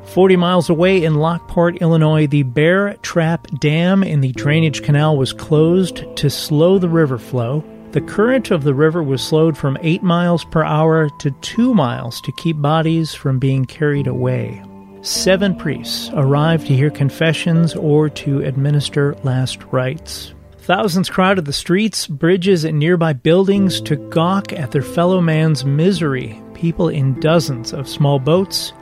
40 0.07 0.37
miles 0.37 0.71
away 0.71 1.05
in 1.05 1.17
Lockport, 1.17 1.83
Illinois, 1.83 2.27
the 2.27 2.43
Bear 2.45 2.95
Trap 3.03 3.47
Dam 3.59 4.03
in 4.03 4.21
the 4.21 4.33
drainage 4.33 4.83
canal 4.83 5.17
was 5.17 5.33
closed 5.33 6.05
to 6.17 6.31
slow 6.31 6.79
the 6.79 6.89
river 6.89 7.19
flow. 7.19 7.65
The 7.91 8.01
current 8.01 8.51
of 8.51 8.63
the 8.63 8.75
river 8.75 9.03
was 9.03 9.21
slowed 9.23 9.57
from 9.59 9.77
8 9.83 10.03
miles 10.03 10.45
per 10.45 10.63
hour 10.63 11.11
to 11.19 11.31
2 11.31 11.75
miles 11.75 12.21
to 12.23 12.33
keep 12.33 12.61
bodies 12.61 13.15
from 13.15 13.39
being 13.39 13.65
carried 13.65 14.07
away. 14.07 14.63
Seven 15.03 15.55
priests 15.55 16.11
arrived 16.15 16.67
to 16.67 16.75
hear 16.75 16.91
confessions 16.91 17.75
or 17.75 18.09
to 18.11 18.43
administer 18.43 19.15
last 19.23 19.63
rites. 19.65 20.35
Thousands 20.59 21.09
crowded 21.09 21.45
the 21.45 21.53
streets, 21.53 22.07
bridges, 22.07 22.65
and 22.65 22.79
nearby 22.79 23.13
buildings 23.13 23.81
to 23.83 23.97
gawk 23.97 24.53
at 24.53 24.73
their 24.73 24.83
fellow 24.83 25.21
man's 25.21 25.65
misery. 25.65 26.43
People 26.55 26.89
in 26.89 27.21
dozens 27.21 27.73
of 27.73 27.89
small 27.89 28.19
boats, 28.19 28.73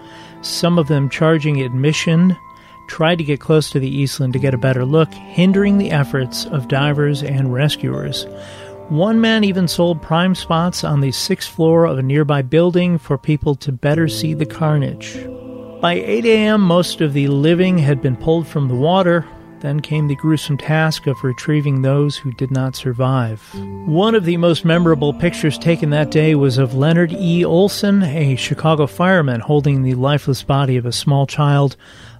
some 0.44 0.78
of 0.78 0.88
them 0.88 1.08
charging 1.08 1.62
admission, 1.62 2.36
tried 2.86 3.18
to 3.18 3.24
get 3.24 3.40
close 3.40 3.70
to 3.70 3.80
the 3.80 3.88
Eastland 3.88 4.32
to 4.32 4.38
get 4.38 4.54
a 4.54 4.58
better 4.58 4.84
look, 4.84 5.12
hindering 5.12 5.78
the 5.78 5.90
efforts 5.90 6.46
of 6.46 6.68
divers 6.68 7.22
and 7.22 7.52
rescuers. 7.52 8.26
One 8.88 9.20
man 9.20 9.44
even 9.44 9.66
sold 9.66 10.02
prime 10.02 10.34
spots 10.34 10.84
on 10.84 11.00
the 11.00 11.10
sixth 11.10 11.50
floor 11.50 11.86
of 11.86 11.98
a 11.98 12.02
nearby 12.02 12.42
building 12.42 12.98
for 12.98 13.16
people 13.16 13.54
to 13.56 13.72
better 13.72 14.08
see 14.08 14.34
the 14.34 14.44
carnage. 14.44 15.16
By 15.80 15.94
8 15.94 16.26
a.m., 16.26 16.60
most 16.60 17.00
of 17.00 17.14
the 17.14 17.28
living 17.28 17.78
had 17.78 18.02
been 18.02 18.16
pulled 18.16 18.46
from 18.46 18.68
the 18.68 18.74
water. 18.74 19.26
Then 19.64 19.80
came 19.80 20.08
the 20.08 20.14
gruesome 20.14 20.58
task 20.58 21.06
of 21.06 21.24
retrieving 21.24 21.80
those 21.80 22.18
who 22.18 22.32
did 22.32 22.50
not 22.50 22.76
survive. 22.76 23.40
One 23.86 24.14
of 24.14 24.26
the 24.26 24.36
most 24.36 24.62
memorable 24.62 25.14
pictures 25.14 25.56
taken 25.56 25.88
that 25.88 26.10
day 26.10 26.34
was 26.34 26.58
of 26.58 26.74
Leonard 26.74 27.12
E. 27.12 27.46
Olson, 27.46 28.02
a 28.02 28.36
Chicago 28.36 28.86
fireman, 28.86 29.40
holding 29.40 29.82
the 29.82 29.94
lifeless 29.94 30.42
body 30.42 30.76
of 30.76 30.84
a 30.84 30.92
small 30.92 31.26
child, 31.26 31.76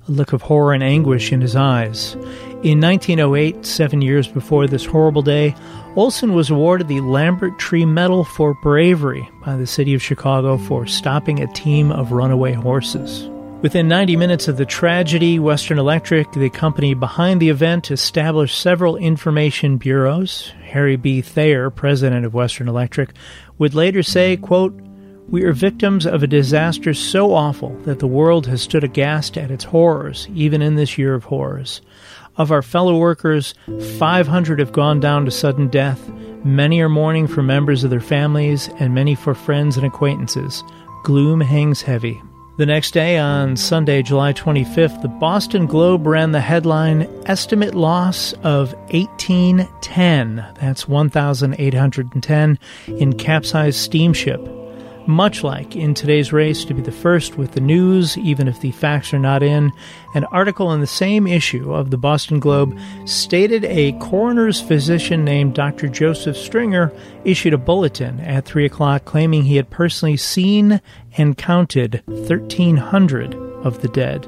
a 0.08 0.10
look 0.10 0.32
of 0.32 0.40
horror 0.40 0.72
and 0.72 0.82
anguish 0.82 1.32
in 1.32 1.42
his 1.42 1.54
eyes. 1.54 2.14
In 2.62 2.80
1908, 2.80 3.66
seven 3.66 4.00
years 4.00 4.26
before 4.26 4.66
this 4.66 4.86
horrible 4.86 5.20
day, 5.20 5.54
Olson 5.96 6.32
was 6.32 6.48
awarded 6.48 6.88
the 6.88 7.02
Lambert 7.02 7.58
Tree 7.58 7.84
Medal 7.84 8.24
for 8.24 8.54
bravery 8.62 9.28
by 9.44 9.54
the 9.54 9.66
city 9.66 9.92
of 9.92 10.02
Chicago 10.02 10.56
for 10.56 10.86
stopping 10.86 11.42
a 11.42 11.52
team 11.52 11.92
of 11.92 12.10
runaway 12.10 12.54
horses. 12.54 13.28
Within 13.64 13.88
90 13.88 14.16
minutes 14.16 14.46
of 14.46 14.58
the 14.58 14.66
tragedy, 14.66 15.38
Western 15.38 15.78
Electric, 15.78 16.30
the 16.32 16.50
company 16.50 16.92
behind 16.92 17.40
the 17.40 17.48
event, 17.48 17.90
established 17.90 18.60
several 18.60 18.98
information 18.98 19.78
bureaus. 19.78 20.52
Harry 20.64 20.96
B. 20.96 21.22
Thayer, 21.22 21.70
president 21.70 22.26
of 22.26 22.34
Western 22.34 22.68
Electric, 22.68 23.14
would 23.56 23.72
later 23.74 24.02
say, 24.02 24.36
quote, 24.36 24.78
we 25.30 25.44
are 25.44 25.54
victims 25.54 26.04
of 26.04 26.22
a 26.22 26.26
disaster 26.26 26.92
so 26.92 27.32
awful 27.32 27.74
that 27.84 28.00
the 28.00 28.06
world 28.06 28.46
has 28.48 28.60
stood 28.60 28.84
aghast 28.84 29.38
at 29.38 29.50
its 29.50 29.64
horrors, 29.64 30.28
even 30.34 30.60
in 30.60 30.74
this 30.74 30.98
year 30.98 31.14
of 31.14 31.24
horrors. 31.24 31.80
Of 32.36 32.52
our 32.52 32.60
fellow 32.60 32.98
workers, 32.98 33.54
500 33.96 34.58
have 34.58 34.72
gone 34.72 35.00
down 35.00 35.24
to 35.24 35.30
sudden 35.30 35.68
death. 35.68 36.06
Many 36.44 36.82
are 36.82 36.90
mourning 36.90 37.26
for 37.26 37.42
members 37.42 37.82
of 37.82 37.88
their 37.88 38.00
families, 38.00 38.68
and 38.78 38.94
many 38.94 39.14
for 39.14 39.34
friends 39.34 39.78
and 39.78 39.86
acquaintances. 39.86 40.62
Gloom 41.02 41.40
hangs 41.40 41.80
heavy. 41.80 42.20
The 42.56 42.66
next 42.66 42.92
day, 42.92 43.18
on 43.18 43.56
Sunday, 43.56 44.00
July 44.00 44.32
25th, 44.32 45.02
the 45.02 45.08
Boston 45.08 45.66
Globe 45.66 46.06
ran 46.06 46.30
the 46.30 46.40
headline 46.40 47.08
Estimate 47.26 47.74
Loss 47.74 48.32
of 48.44 48.72
1810. 48.92 50.36
That's 50.60 50.86
1,810 50.86 52.58
in 52.86 53.12
capsized 53.14 53.78
steamship. 53.80 54.63
Much 55.06 55.44
like 55.44 55.76
in 55.76 55.92
today's 55.92 56.32
race 56.32 56.64
to 56.64 56.72
be 56.72 56.80
the 56.80 56.90
first 56.90 57.36
with 57.36 57.52
the 57.52 57.60
news, 57.60 58.16
even 58.16 58.48
if 58.48 58.60
the 58.60 58.70
facts 58.70 59.12
are 59.12 59.18
not 59.18 59.42
in, 59.42 59.70
an 60.14 60.24
article 60.24 60.72
in 60.72 60.80
the 60.80 60.86
same 60.86 61.26
issue 61.26 61.74
of 61.74 61.90
the 61.90 61.98
Boston 61.98 62.40
Globe 62.40 62.78
stated 63.04 63.66
a 63.66 63.92
coroner's 64.00 64.62
physician 64.62 65.22
named 65.22 65.54
Dr. 65.54 65.88
Joseph 65.88 66.38
Stringer 66.38 66.90
issued 67.24 67.52
a 67.52 67.58
bulletin 67.58 68.18
at 68.20 68.46
3 68.46 68.64
o'clock 68.64 69.04
claiming 69.04 69.42
he 69.42 69.56
had 69.56 69.68
personally 69.68 70.16
seen 70.16 70.80
and 71.18 71.36
counted 71.36 72.02
1,300 72.06 73.34
of 73.34 73.82
the 73.82 73.88
dead. 73.88 74.26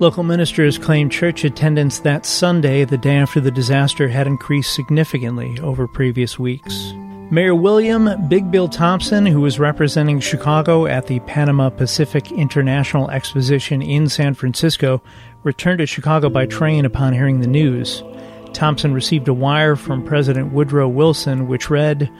Local 0.00 0.24
ministers 0.24 0.78
claimed 0.78 1.12
church 1.12 1.44
attendance 1.44 2.00
that 2.00 2.26
Sunday, 2.26 2.84
the 2.84 2.98
day 2.98 3.18
after 3.18 3.38
the 3.38 3.52
disaster, 3.52 4.08
had 4.08 4.26
increased 4.26 4.74
significantly 4.74 5.56
over 5.60 5.86
previous 5.86 6.40
weeks. 6.40 6.92
Mayor 7.32 7.54
William 7.54 8.28
Big 8.28 8.50
Bill 8.50 8.68
Thompson, 8.68 9.24
who 9.24 9.40
was 9.40 9.58
representing 9.58 10.20
Chicago 10.20 10.84
at 10.84 11.06
the 11.06 11.18
Panama 11.20 11.70
Pacific 11.70 12.30
International 12.30 13.10
Exposition 13.10 13.80
in 13.80 14.10
San 14.10 14.34
Francisco, 14.34 15.02
returned 15.42 15.78
to 15.78 15.86
Chicago 15.86 16.28
by 16.28 16.44
train 16.44 16.84
upon 16.84 17.14
hearing 17.14 17.40
the 17.40 17.46
news. 17.46 18.04
Thompson 18.52 18.92
received 18.92 19.28
a 19.28 19.32
wire 19.32 19.76
from 19.76 20.04
President 20.04 20.52
Woodrow 20.52 20.88
Wilson 20.88 21.48
which 21.48 21.70
read, 21.70 22.12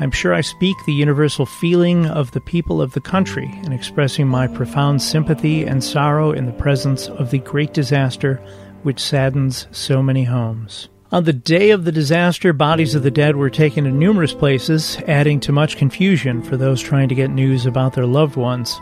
I'm 0.00 0.10
sure 0.10 0.34
I 0.34 0.40
speak 0.40 0.76
the 0.86 0.92
universal 0.92 1.46
feeling 1.46 2.06
of 2.06 2.32
the 2.32 2.40
people 2.40 2.82
of 2.82 2.94
the 2.94 3.00
country 3.00 3.48
in 3.62 3.72
expressing 3.72 4.26
my 4.26 4.48
profound 4.48 5.00
sympathy 5.00 5.62
and 5.62 5.84
sorrow 5.84 6.32
in 6.32 6.46
the 6.46 6.52
presence 6.52 7.08
of 7.08 7.30
the 7.30 7.38
great 7.38 7.74
disaster 7.74 8.42
which 8.82 8.98
saddens 8.98 9.68
so 9.70 10.02
many 10.02 10.24
homes. 10.24 10.88
On 11.10 11.24
the 11.24 11.32
day 11.32 11.70
of 11.70 11.86
the 11.86 11.92
disaster, 11.92 12.52
bodies 12.52 12.94
of 12.94 13.02
the 13.02 13.10
dead 13.10 13.34
were 13.34 13.48
taken 13.48 13.84
to 13.84 13.90
numerous 13.90 14.34
places, 14.34 14.98
adding 15.06 15.40
to 15.40 15.52
much 15.52 15.78
confusion 15.78 16.42
for 16.42 16.58
those 16.58 16.82
trying 16.82 17.08
to 17.08 17.14
get 17.14 17.30
news 17.30 17.64
about 17.64 17.94
their 17.94 18.04
loved 18.04 18.36
ones. 18.36 18.78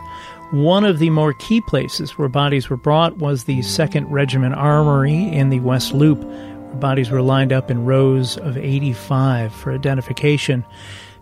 One 0.51 0.83
of 0.83 0.99
the 0.99 1.09
more 1.09 1.31
key 1.31 1.61
places 1.61 2.17
where 2.17 2.27
bodies 2.27 2.69
were 2.69 2.75
brought 2.75 3.17
was 3.17 3.45
the 3.45 3.59
2nd 3.59 4.07
Regiment 4.09 4.55
Armory 4.55 5.23
in 5.31 5.49
the 5.49 5.61
West 5.61 5.93
Loop, 5.93 6.21
where 6.21 6.75
bodies 6.75 7.09
were 7.09 7.21
lined 7.21 7.53
up 7.53 7.71
in 7.71 7.85
rows 7.85 8.35
of 8.39 8.57
85 8.57 9.53
for 9.53 9.71
identification. 9.71 10.65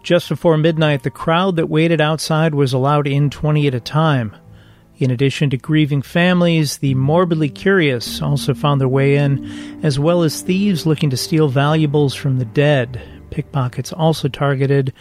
Just 0.02 0.28
before 0.28 0.58
midnight, 0.58 1.04
the 1.04 1.12
crowd 1.12 1.56
that 1.58 1.70
waited 1.70 2.02
outside 2.02 2.56
was 2.56 2.74
allowed 2.74 3.06
in 3.06 3.30
20 3.30 3.68
at 3.68 3.76
a 3.76 3.80
time. 3.80 4.36
In 4.98 5.12
addition 5.12 5.50
to 5.50 5.58
grieving 5.58 6.02
families, 6.02 6.78
the 6.78 6.96
morbidly 6.96 7.50
curious 7.50 8.22
also 8.22 8.54
found 8.54 8.80
their 8.80 8.88
way 8.88 9.18
in, 9.18 9.84
as 9.84 10.00
well 10.00 10.24
as 10.24 10.42
thieves 10.42 10.86
looking 10.86 11.10
to 11.10 11.18
steal 11.18 11.50
valuables 11.50 12.16
from 12.16 12.40
the 12.40 12.46
dead. 12.46 13.02
Pickpockets 13.30 13.92
also 13.92 14.30
targeted 14.30 14.94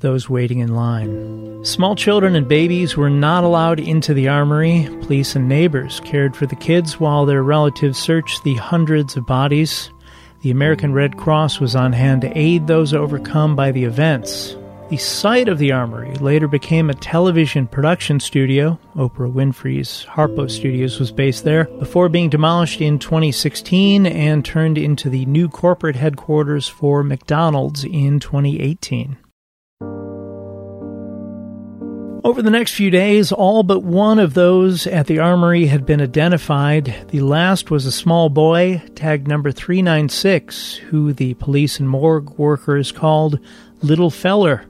those 0.00 0.28
waiting 0.28 0.60
in 0.60 0.74
line. 0.74 1.64
Small 1.66 1.94
children 1.94 2.34
and 2.34 2.48
babies 2.48 2.96
were 2.96 3.10
not 3.10 3.44
allowed 3.44 3.78
into 3.78 4.14
the 4.14 4.26
armory. 4.26 4.88
Police 5.02 5.36
and 5.36 5.48
neighbors 5.48 6.00
cared 6.00 6.34
for 6.34 6.46
the 6.46 6.56
kids 6.56 6.98
while 6.98 7.26
their 7.26 7.42
relatives 7.42 7.98
searched 7.98 8.42
the 8.44 8.54
hundreds 8.54 9.16
of 9.16 9.26
bodies. 9.26 9.90
The 10.40 10.50
American 10.50 10.94
Red 10.94 11.18
Cross 11.18 11.60
was 11.60 11.76
on 11.76 11.92
hand 11.92 12.22
to 12.22 12.36
aid 12.36 12.66
those 12.66 12.94
overcome 12.94 13.54
by 13.54 13.70
the 13.70 13.84
events. 13.84 14.56
The 14.92 14.98
site 14.98 15.48
of 15.48 15.56
the 15.56 15.72
armory 15.72 16.14
later 16.16 16.46
became 16.46 16.90
a 16.90 16.94
television 16.94 17.66
production 17.66 18.20
studio. 18.20 18.78
Oprah 18.94 19.32
Winfrey's 19.32 20.04
Harpo 20.04 20.50
Studios 20.50 21.00
was 21.00 21.10
based 21.10 21.44
there 21.44 21.64
before 21.64 22.10
being 22.10 22.28
demolished 22.28 22.82
in 22.82 22.98
2016 22.98 24.04
and 24.04 24.44
turned 24.44 24.76
into 24.76 25.08
the 25.08 25.24
new 25.24 25.48
corporate 25.48 25.96
headquarters 25.96 26.68
for 26.68 27.02
McDonald's 27.02 27.84
in 27.84 28.20
2018. 28.20 29.16
Over 32.22 32.42
the 32.42 32.50
next 32.50 32.74
few 32.74 32.90
days, 32.90 33.32
all 33.32 33.62
but 33.62 33.82
one 33.82 34.18
of 34.18 34.34
those 34.34 34.86
at 34.86 35.06
the 35.06 35.20
armory 35.20 35.64
had 35.64 35.86
been 35.86 36.02
identified. 36.02 37.06
The 37.08 37.20
last 37.20 37.70
was 37.70 37.86
a 37.86 37.92
small 37.92 38.28
boy, 38.28 38.82
tagged 38.94 39.26
number 39.26 39.52
396, 39.52 40.74
who 40.74 41.14
the 41.14 41.32
police 41.32 41.80
and 41.80 41.88
morgue 41.88 42.38
workers 42.38 42.92
called 42.92 43.40
Little 43.80 44.10
Feller. 44.10 44.66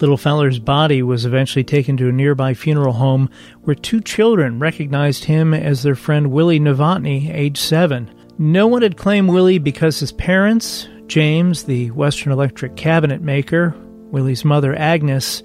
Little 0.00 0.16
Feller's 0.16 0.58
body 0.58 1.02
was 1.02 1.24
eventually 1.24 1.64
taken 1.64 1.96
to 1.96 2.08
a 2.08 2.12
nearby 2.12 2.52
funeral 2.52 2.94
home 2.94 3.30
where 3.62 3.76
two 3.76 4.00
children 4.00 4.58
recognized 4.58 5.24
him 5.24 5.54
as 5.54 5.82
their 5.82 5.94
friend 5.94 6.32
Willie 6.32 6.60
Novotny, 6.60 7.32
age 7.32 7.58
seven. 7.58 8.10
No 8.36 8.66
one 8.66 8.82
had 8.82 8.96
claimed 8.96 9.30
Willie 9.30 9.58
because 9.58 10.00
his 10.00 10.12
parents, 10.12 10.88
James, 11.06 11.64
the 11.64 11.90
Western 11.92 12.32
Electric 12.32 12.76
cabinet 12.76 13.22
maker, 13.22 13.74
Willie's 14.10 14.44
mother, 14.44 14.74
Agnes, 14.74 15.42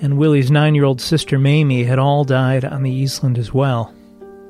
and 0.00 0.18
Willie's 0.18 0.50
nine 0.50 0.74
year 0.74 0.84
old 0.84 1.00
sister, 1.00 1.38
Mamie, 1.38 1.84
had 1.84 2.00
all 2.00 2.24
died 2.24 2.64
on 2.64 2.82
the 2.82 2.90
Eastland 2.90 3.38
as 3.38 3.54
well. 3.54 3.94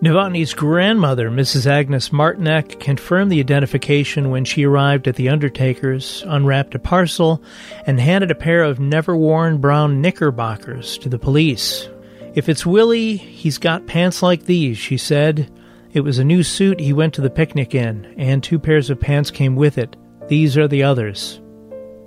Novotny's 0.03 0.53
grandmother, 0.53 1.31
Mrs. 1.31 1.65
Agnes 1.65 2.09
Martinek, 2.09 2.81
confirmed 2.81 3.31
the 3.31 3.39
identification 3.39 4.31
when 4.31 4.45
she 4.45 4.67
arrived 4.67 5.07
at 5.07 5.15
the 5.15 5.29
undertaker's, 5.29 6.25
unwrapped 6.27 6.75
a 6.75 6.81
parcel, 6.81 7.41
and 7.87 8.01
handed 8.01 8.29
a 8.29 8.35
pair 8.35 8.65
of 8.65 8.81
never 8.81 9.17
worn 9.17 9.59
brown 9.59 10.01
knickerbockers 10.01 10.99
to 10.99 11.09
the 11.09 11.21
police. 11.21 11.89
If 12.35 12.49
it's 12.49 12.67
Willie, 12.67 13.17
he's 13.17 13.59
got 13.59 13.87
pants 13.87 14.25
like 14.25 14.47
these, 14.47 14.77
she 14.77 14.97
said. 14.97 15.49
It 15.93 16.01
was 16.01 16.19
a 16.19 16.25
new 16.25 16.43
suit 16.43 16.81
he 16.81 16.93
went 16.93 17.15
to 17.15 17.21
the 17.21 17.31
picnic 17.31 17.73
in, 17.73 18.13
and 18.19 18.43
two 18.43 18.59
pairs 18.59 18.91
of 18.91 18.99
pants 18.99 19.31
came 19.31 19.55
with 19.55 19.79
it. 19.79 19.95
These 20.27 20.59
are 20.59 20.67
the 20.67 20.83
others. 20.83 21.41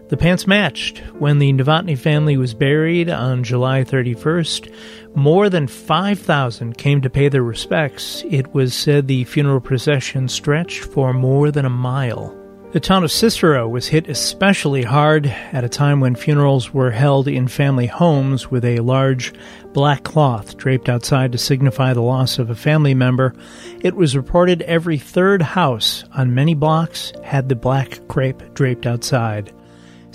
The 0.07 0.17
pants 0.17 0.45
matched. 0.45 0.99
When 1.17 1.39
the 1.39 1.51
Novotny 1.51 1.97
family 1.97 2.37
was 2.37 2.53
buried 2.53 3.09
on 3.09 3.43
July 3.43 3.83
31st, 3.83 4.71
more 5.15 5.49
than 5.49 5.65
5,000 5.65 6.77
came 6.77 7.01
to 7.01 7.09
pay 7.09 7.27
their 7.27 7.41
respects. 7.41 8.23
It 8.29 8.53
was 8.53 8.75
said 8.75 9.07
the 9.07 9.23
funeral 9.23 9.61
procession 9.61 10.27
stretched 10.27 10.83
for 10.83 11.11
more 11.11 11.49
than 11.49 11.65
a 11.65 11.71
mile. 11.71 12.37
The 12.71 12.79
town 12.79 13.03
of 13.03 13.11
Cicero 13.11 13.67
was 13.67 13.87
hit 13.87 14.07
especially 14.07 14.83
hard 14.83 15.25
at 15.25 15.63
a 15.63 15.69
time 15.69 16.01
when 16.01 16.13
funerals 16.13 16.71
were 16.71 16.91
held 16.91 17.27
in 17.27 17.47
family 17.47 17.87
homes 17.87 18.51
with 18.51 18.63
a 18.63 18.81
large 18.81 19.33
black 19.73 20.03
cloth 20.03 20.55
draped 20.55 20.87
outside 20.87 21.31
to 21.31 21.39
signify 21.39 21.93
the 21.93 22.01
loss 22.01 22.37
of 22.37 22.51
a 22.51 22.55
family 22.55 22.93
member. 22.93 23.33
It 23.81 23.95
was 23.95 24.15
reported 24.15 24.61
every 24.63 24.99
third 24.99 25.41
house 25.41 26.03
on 26.13 26.35
many 26.35 26.53
blocks 26.53 27.11
had 27.23 27.49
the 27.49 27.55
black 27.55 28.07
crepe 28.07 28.53
draped 28.53 28.85
outside. 28.85 29.51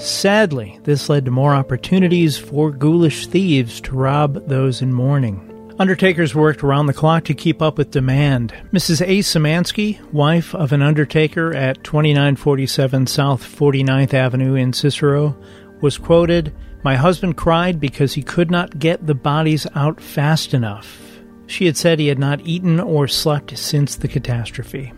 Sadly, 0.00 0.80
this 0.84 1.10
led 1.10 1.26
to 1.26 1.30
more 1.30 1.54
opportunities 1.54 2.38
for 2.38 2.70
ghoulish 2.70 3.26
thieves 3.26 3.82
to 3.82 3.94
rob 3.94 4.46
those 4.48 4.80
in 4.80 4.94
mourning. 4.94 5.46
Undertakers 5.78 6.34
worked 6.34 6.64
around 6.64 6.86
the 6.86 6.94
clock 6.94 7.24
to 7.24 7.34
keep 7.34 7.60
up 7.60 7.76
with 7.76 7.90
demand. 7.90 8.54
Mrs. 8.72 9.02
A. 9.02 9.18
Samansky, 9.18 10.00
wife 10.10 10.54
of 10.54 10.72
an 10.72 10.80
undertaker 10.80 11.54
at 11.54 11.84
2947 11.84 13.06
South 13.08 13.42
49th 13.42 14.14
Avenue 14.14 14.54
in 14.54 14.72
Cicero, 14.72 15.36
was 15.82 15.98
quoted, 15.98 16.54
My 16.82 16.96
husband 16.96 17.36
cried 17.36 17.78
because 17.78 18.14
he 18.14 18.22
could 18.22 18.50
not 18.50 18.78
get 18.78 19.06
the 19.06 19.14
bodies 19.14 19.66
out 19.74 20.00
fast 20.00 20.54
enough. 20.54 20.98
She 21.46 21.66
had 21.66 21.76
said 21.76 21.98
he 21.98 22.06
had 22.06 22.18
not 22.18 22.40
eaten 22.46 22.80
or 22.80 23.06
slept 23.06 23.58
since 23.58 23.96
the 23.96 24.08
catastrophe. 24.08 24.94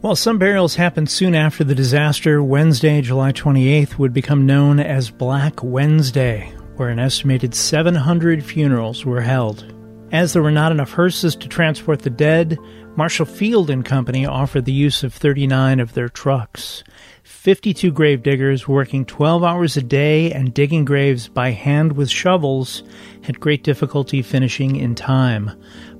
While 0.00 0.14
some 0.14 0.38
burials 0.38 0.76
happened 0.76 1.10
soon 1.10 1.34
after 1.34 1.64
the 1.64 1.74
disaster, 1.74 2.40
Wednesday, 2.40 3.00
July 3.00 3.32
28th 3.32 3.98
would 3.98 4.12
become 4.12 4.46
known 4.46 4.78
as 4.78 5.10
Black 5.10 5.60
Wednesday, 5.60 6.52
where 6.76 6.90
an 6.90 7.00
estimated 7.00 7.52
700 7.52 8.44
funerals 8.44 9.04
were 9.04 9.22
held. 9.22 9.74
As 10.12 10.32
there 10.32 10.42
were 10.42 10.52
not 10.52 10.70
enough 10.70 10.92
hearses 10.92 11.34
to 11.34 11.48
transport 11.48 12.02
the 12.02 12.10
dead, 12.10 12.58
Marshall 12.94 13.26
Field 13.26 13.70
and 13.70 13.84
Company 13.84 14.24
offered 14.24 14.66
the 14.66 14.72
use 14.72 15.02
of 15.02 15.12
39 15.12 15.80
of 15.80 15.94
their 15.94 16.08
trucks. 16.08 16.84
52 17.24 17.90
grave 17.90 18.22
diggers 18.22 18.68
working 18.68 19.04
12 19.04 19.42
hours 19.42 19.76
a 19.76 19.82
day 19.82 20.32
and 20.32 20.54
digging 20.54 20.84
graves 20.84 21.26
by 21.26 21.50
hand 21.50 21.92
with 21.92 22.08
shovels 22.08 22.84
had 23.22 23.40
great 23.40 23.64
difficulty 23.64 24.22
finishing 24.22 24.76
in 24.76 24.94
time. 24.94 25.50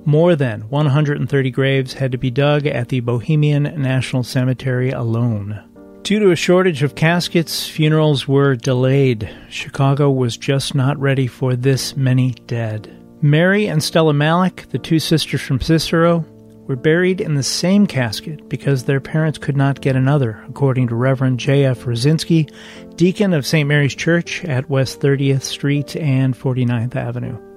More 0.05 0.35
than 0.35 0.61
130 0.69 1.51
graves 1.51 1.93
had 1.93 2.11
to 2.11 2.17
be 2.17 2.31
dug 2.31 2.65
at 2.65 2.89
the 2.89 3.01
Bohemian 3.01 3.63
National 3.81 4.23
Cemetery 4.23 4.91
alone. 4.91 5.63
Due 6.03 6.19
to 6.19 6.31
a 6.31 6.35
shortage 6.35 6.81
of 6.81 6.95
caskets, 6.95 7.67
funerals 7.67 8.27
were 8.27 8.55
delayed. 8.55 9.29
Chicago 9.49 10.09
was 10.09 10.37
just 10.37 10.73
not 10.73 10.97
ready 10.97 11.27
for 11.27 11.55
this 11.55 11.95
many 11.95 12.31
dead. 12.47 12.95
Mary 13.21 13.67
and 13.67 13.83
Stella 13.83 14.13
Malik, 14.13 14.67
the 14.69 14.79
two 14.79 14.97
sisters 14.97 15.41
from 15.41 15.59
Cicero, 15.59 16.25
were 16.67 16.75
buried 16.75 17.19
in 17.19 17.35
the 17.35 17.43
same 17.43 17.85
casket 17.85 18.47
because 18.47 18.83
their 18.83 19.01
parents 19.01 19.37
could 19.37 19.57
not 19.57 19.81
get 19.81 19.95
another, 19.95 20.43
according 20.47 20.87
to 20.87 20.95
Reverend 20.95 21.39
J.F. 21.39 21.79
Rosinski, 21.79 22.49
deacon 22.95 23.33
of 23.33 23.45
St. 23.45 23.67
Mary's 23.67 23.95
Church 23.95 24.45
at 24.45 24.69
West 24.69 25.01
30th 25.01 25.41
Street 25.41 25.95
and 25.95 26.33
49th 26.33 26.95
Avenue. 26.95 27.48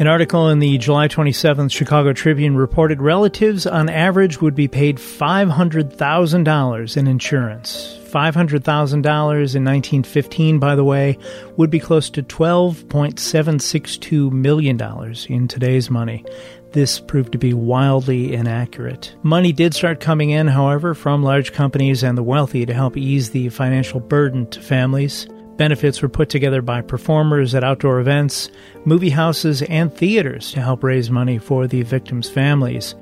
An 0.00 0.06
article 0.06 0.48
in 0.48 0.60
the 0.60 0.78
July 0.78 1.08
27th 1.08 1.72
Chicago 1.72 2.12
Tribune 2.12 2.54
reported 2.54 3.02
relatives 3.02 3.66
on 3.66 3.88
average 3.88 4.40
would 4.40 4.54
be 4.54 4.68
paid 4.68 4.98
$500,000 4.98 6.96
in 6.96 7.08
insurance. 7.08 7.98
$500,000 8.04 8.94
in 8.94 9.02
1915, 9.02 10.60
by 10.60 10.76
the 10.76 10.84
way, 10.84 11.18
would 11.56 11.70
be 11.70 11.80
close 11.80 12.10
to 12.10 12.22
$12.762 12.22 14.30
million 14.30 14.80
in 15.28 15.48
today's 15.48 15.90
money. 15.90 16.24
This 16.70 17.00
proved 17.00 17.32
to 17.32 17.38
be 17.38 17.52
wildly 17.52 18.34
inaccurate. 18.34 19.16
Money 19.24 19.52
did 19.52 19.74
start 19.74 19.98
coming 19.98 20.30
in, 20.30 20.46
however, 20.46 20.94
from 20.94 21.24
large 21.24 21.52
companies 21.52 22.04
and 22.04 22.16
the 22.16 22.22
wealthy 22.22 22.64
to 22.64 22.72
help 22.72 22.96
ease 22.96 23.30
the 23.30 23.48
financial 23.48 23.98
burden 23.98 24.48
to 24.50 24.60
families. 24.60 25.26
Benefits 25.58 26.00
were 26.00 26.08
put 26.08 26.30
together 26.30 26.62
by 26.62 26.80
performers 26.80 27.52
at 27.52 27.64
outdoor 27.64 27.98
events, 27.98 28.48
movie 28.84 29.10
houses, 29.10 29.60
and 29.62 29.92
theaters 29.92 30.52
to 30.52 30.62
help 30.62 30.84
raise 30.84 31.10
money 31.10 31.36
for 31.36 31.66
the 31.66 31.82
victims' 31.82 32.30
families. 32.30 32.94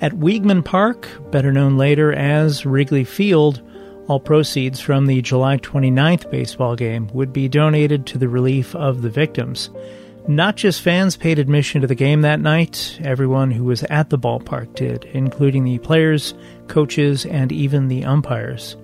At 0.00 0.12
Weeghman 0.12 0.64
Park, 0.64 1.06
better 1.30 1.52
known 1.52 1.76
later 1.76 2.12
as 2.12 2.64
Wrigley 2.64 3.04
Field, 3.04 3.60
all 4.08 4.20
proceeds 4.20 4.80
from 4.80 5.04
the 5.04 5.20
July 5.20 5.58
29th 5.58 6.30
baseball 6.30 6.76
game 6.76 7.08
would 7.12 7.30
be 7.30 7.46
donated 7.46 8.06
to 8.06 8.16
the 8.16 8.28
relief 8.28 8.74
of 8.74 9.02
the 9.02 9.10
victims. 9.10 9.68
Not 10.26 10.56
just 10.56 10.80
fans 10.80 11.16
paid 11.16 11.38
admission 11.38 11.82
to 11.82 11.86
the 11.86 11.94
game 11.94 12.22
that 12.22 12.40
night, 12.40 12.98
everyone 13.02 13.50
who 13.50 13.64
was 13.64 13.82
at 13.84 14.08
the 14.08 14.18
ballpark 14.18 14.74
did, 14.74 15.04
including 15.12 15.64
the 15.64 15.78
players, 15.78 16.32
coaches, 16.68 17.26
and 17.26 17.52
even 17.52 17.88
the 17.88 18.04
umpires. 18.04 18.76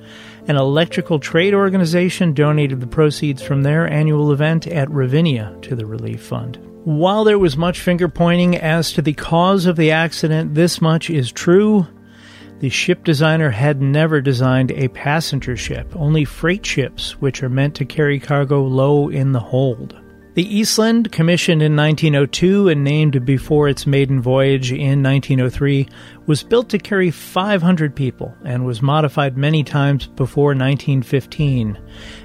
An 0.46 0.56
electrical 0.56 1.18
trade 1.18 1.54
organization 1.54 2.34
donated 2.34 2.80
the 2.80 2.86
proceeds 2.86 3.42
from 3.42 3.62
their 3.62 3.90
annual 3.90 4.30
event 4.30 4.66
at 4.66 4.90
Ravinia 4.90 5.56
to 5.62 5.74
the 5.74 5.86
relief 5.86 6.22
fund. 6.22 6.58
While 6.84 7.24
there 7.24 7.38
was 7.38 7.56
much 7.56 7.80
finger 7.80 8.08
pointing 8.08 8.54
as 8.54 8.92
to 8.92 9.00
the 9.00 9.14
cause 9.14 9.64
of 9.64 9.76
the 9.76 9.90
accident, 9.90 10.54
this 10.54 10.82
much 10.82 11.08
is 11.08 11.32
true. 11.32 11.86
The 12.60 12.68
ship 12.68 13.04
designer 13.04 13.48
had 13.48 13.80
never 13.80 14.20
designed 14.20 14.70
a 14.72 14.88
passenger 14.88 15.56
ship, 15.56 15.90
only 15.96 16.26
freight 16.26 16.66
ships, 16.66 17.18
which 17.22 17.42
are 17.42 17.48
meant 17.48 17.74
to 17.76 17.86
carry 17.86 18.20
cargo 18.20 18.64
low 18.64 19.08
in 19.08 19.32
the 19.32 19.40
hold. 19.40 19.98
The 20.34 20.52
Eastland, 20.52 21.12
commissioned 21.12 21.62
in 21.62 21.76
1902 21.76 22.68
and 22.68 22.82
named 22.82 23.24
before 23.24 23.68
its 23.68 23.86
maiden 23.86 24.20
voyage 24.20 24.72
in 24.72 25.00
1903, 25.00 25.86
was 26.26 26.42
built 26.42 26.68
to 26.70 26.78
carry 26.78 27.12
500 27.12 27.94
people 27.94 28.34
and 28.44 28.66
was 28.66 28.82
modified 28.82 29.36
many 29.36 29.62
times 29.62 30.08
before 30.08 30.48
1915. 30.48 31.78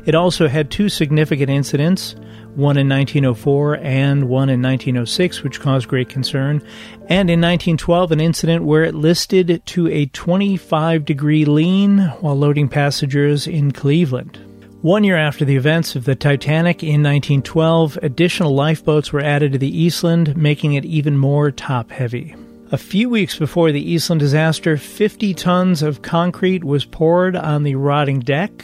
It 0.07 0.15
also 0.15 0.47
had 0.47 0.71
two 0.71 0.89
significant 0.89 1.51
incidents, 1.51 2.15
one 2.55 2.79
in 2.79 2.89
1904 2.89 3.77
and 3.77 4.23
one 4.23 4.49
in 4.49 4.59
1906, 4.59 5.43
which 5.43 5.59
caused 5.59 5.87
great 5.87 6.09
concern, 6.09 6.63
and 7.09 7.29
in 7.29 7.39
1912 7.39 8.11
an 8.11 8.19
incident 8.19 8.63
where 8.63 8.85
it 8.85 8.95
listed 8.95 9.61
to 9.67 9.87
a 9.87 10.07
25 10.07 11.05
degree 11.05 11.45
lean 11.45 11.99
while 12.21 12.35
loading 12.35 12.69
passengers 12.69 13.45
in 13.45 13.71
Cleveland. 13.71 14.48
One 14.81 15.03
year 15.03 15.17
after 15.17 15.43
the 15.43 15.57
events 15.57 15.97
of 15.97 16.05
the 16.05 16.15
Titanic 16.15 16.83
in 16.83 17.03
1912, 17.03 17.99
additional 18.01 18.55
lifeboats 18.55 19.11
were 19.11 19.19
added 19.19 19.51
to 19.51 19.57
the 19.57 19.77
Eastland, 19.77 20.37
making 20.37 20.71
it 20.71 20.85
even 20.85 21.17
more 21.17 21.51
top 21.51 21.91
heavy. 21.91 22.33
A 22.71 22.77
few 22.77 23.09
weeks 23.09 23.37
before 23.37 23.73
the 23.73 23.91
Eastland 23.91 24.21
disaster, 24.21 24.77
50 24.77 25.33
tons 25.33 25.81
of 25.81 26.01
concrete 26.01 26.63
was 26.63 26.85
poured 26.85 27.35
on 27.35 27.63
the 27.63 27.75
rotting 27.75 28.21
deck, 28.21 28.63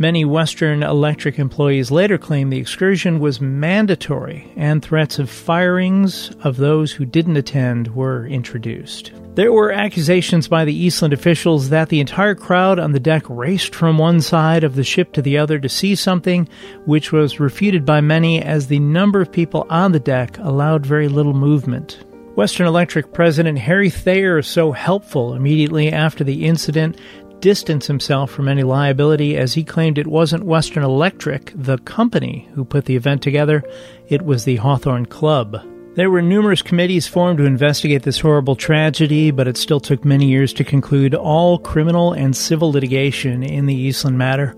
Many 0.00 0.24
Western 0.24 0.84
Electric 0.84 1.40
employees 1.40 1.90
later 1.90 2.18
claimed 2.18 2.52
the 2.52 2.58
excursion 2.60 3.18
was 3.18 3.40
mandatory 3.40 4.48
and 4.54 4.80
threats 4.80 5.18
of 5.18 5.28
firings 5.28 6.30
of 6.44 6.56
those 6.56 6.92
who 6.92 7.04
didn't 7.04 7.36
attend 7.36 7.96
were 7.96 8.24
introduced. 8.24 9.10
There 9.34 9.52
were 9.52 9.72
accusations 9.72 10.46
by 10.46 10.64
the 10.64 10.74
Eastland 10.74 11.12
officials 11.12 11.70
that 11.70 11.88
the 11.88 11.98
entire 11.98 12.36
crowd 12.36 12.78
on 12.78 12.92
the 12.92 13.00
deck 13.00 13.24
raced 13.28 13.74
from 13.74 13.98
one 13.98 14.20
side 14.20 14.62
of 14.62 14.76
the 14.76 14.84
ship 14.84 15.12
to 15.14 15.22
the 15.22 15.36
other 15.36 15.58
to 15.58 15.68
see 15.68 15.96
something, 15.96 16.48
which 16.84 17.10
was 17.10 17.40
refuted 17.40 17.84
by 17.84 18.00
many 18.00 18.40
as 18.40 18.68
the 18.68 18.78
number 18.78 19.20
of 19.20 19.32
people 19.32 19.66
on 19.68 19.90
the 19.90 19.98
deck 19.98 20.38
allowed 20.38 20.86
very 20.86 21.08
little 21.08 21.34
movement. 21.34 22.04
Western 22.36 22.68
Electric 22.68 23.12
President 23.12 23.58
Harry 23.58 23.90
Thayer, 23.90 24.36
was 24.36 24.46
so 24.46 24.70
helpful 24.70 25.34
immediately 25.34 25.90
after 25.90 26.22
the 26.22 26.46
incident, 26.46 26.96
distance 27.40 27.86
himself 27.86 28.30
from 28.30 28.48
any 28.48 28.62
liability 28.62 29.36
as 29.36 29.54
he 29.54 29.64
claimed 29.64 29.98
it 29.98 30.06
wasn't 30.06 30.44
Western 30.44 30.82
Electric, 30.82 31.52
the 31.54 31.78
company, 31.78 32.48
who 32.54 32.64
put 32.64 32.84
the 32.84 32.96
event 32.96 33.22
together, 33.22 33.62
it 34.08 34.22
was 34.22 34.44
the 34.44 34.56
Hawthorne 34.56 35.06
Club. 35.06 35.62
There 35.94 36.10
were 36.10 36.22
numerous 36.22 36.62
committees 36.62 37.08
formed 37.08 37.38
to 37.38 37.44
investigate 37.44 38.04
this 38.04 38.20
horrible 38.20 38.54
tragedy, 38.54 39.32
but 39.32 39.48
it 39.48 39.56
still 39.56 39.80
took 39.80 40.04
many 40.04 40.26
years 40.26 40.52
to 40.52 40.64
conclude 40.64 41.14
all 41.14 41.58
criminal 41.58 42.12
and 42.12 42.36
civil 42.36 42.70
litigation 42.70 43.42
in 43.42 43.66
the 43.66 43.74
Eastland 43.74 44.16
matter. 44.16 44.54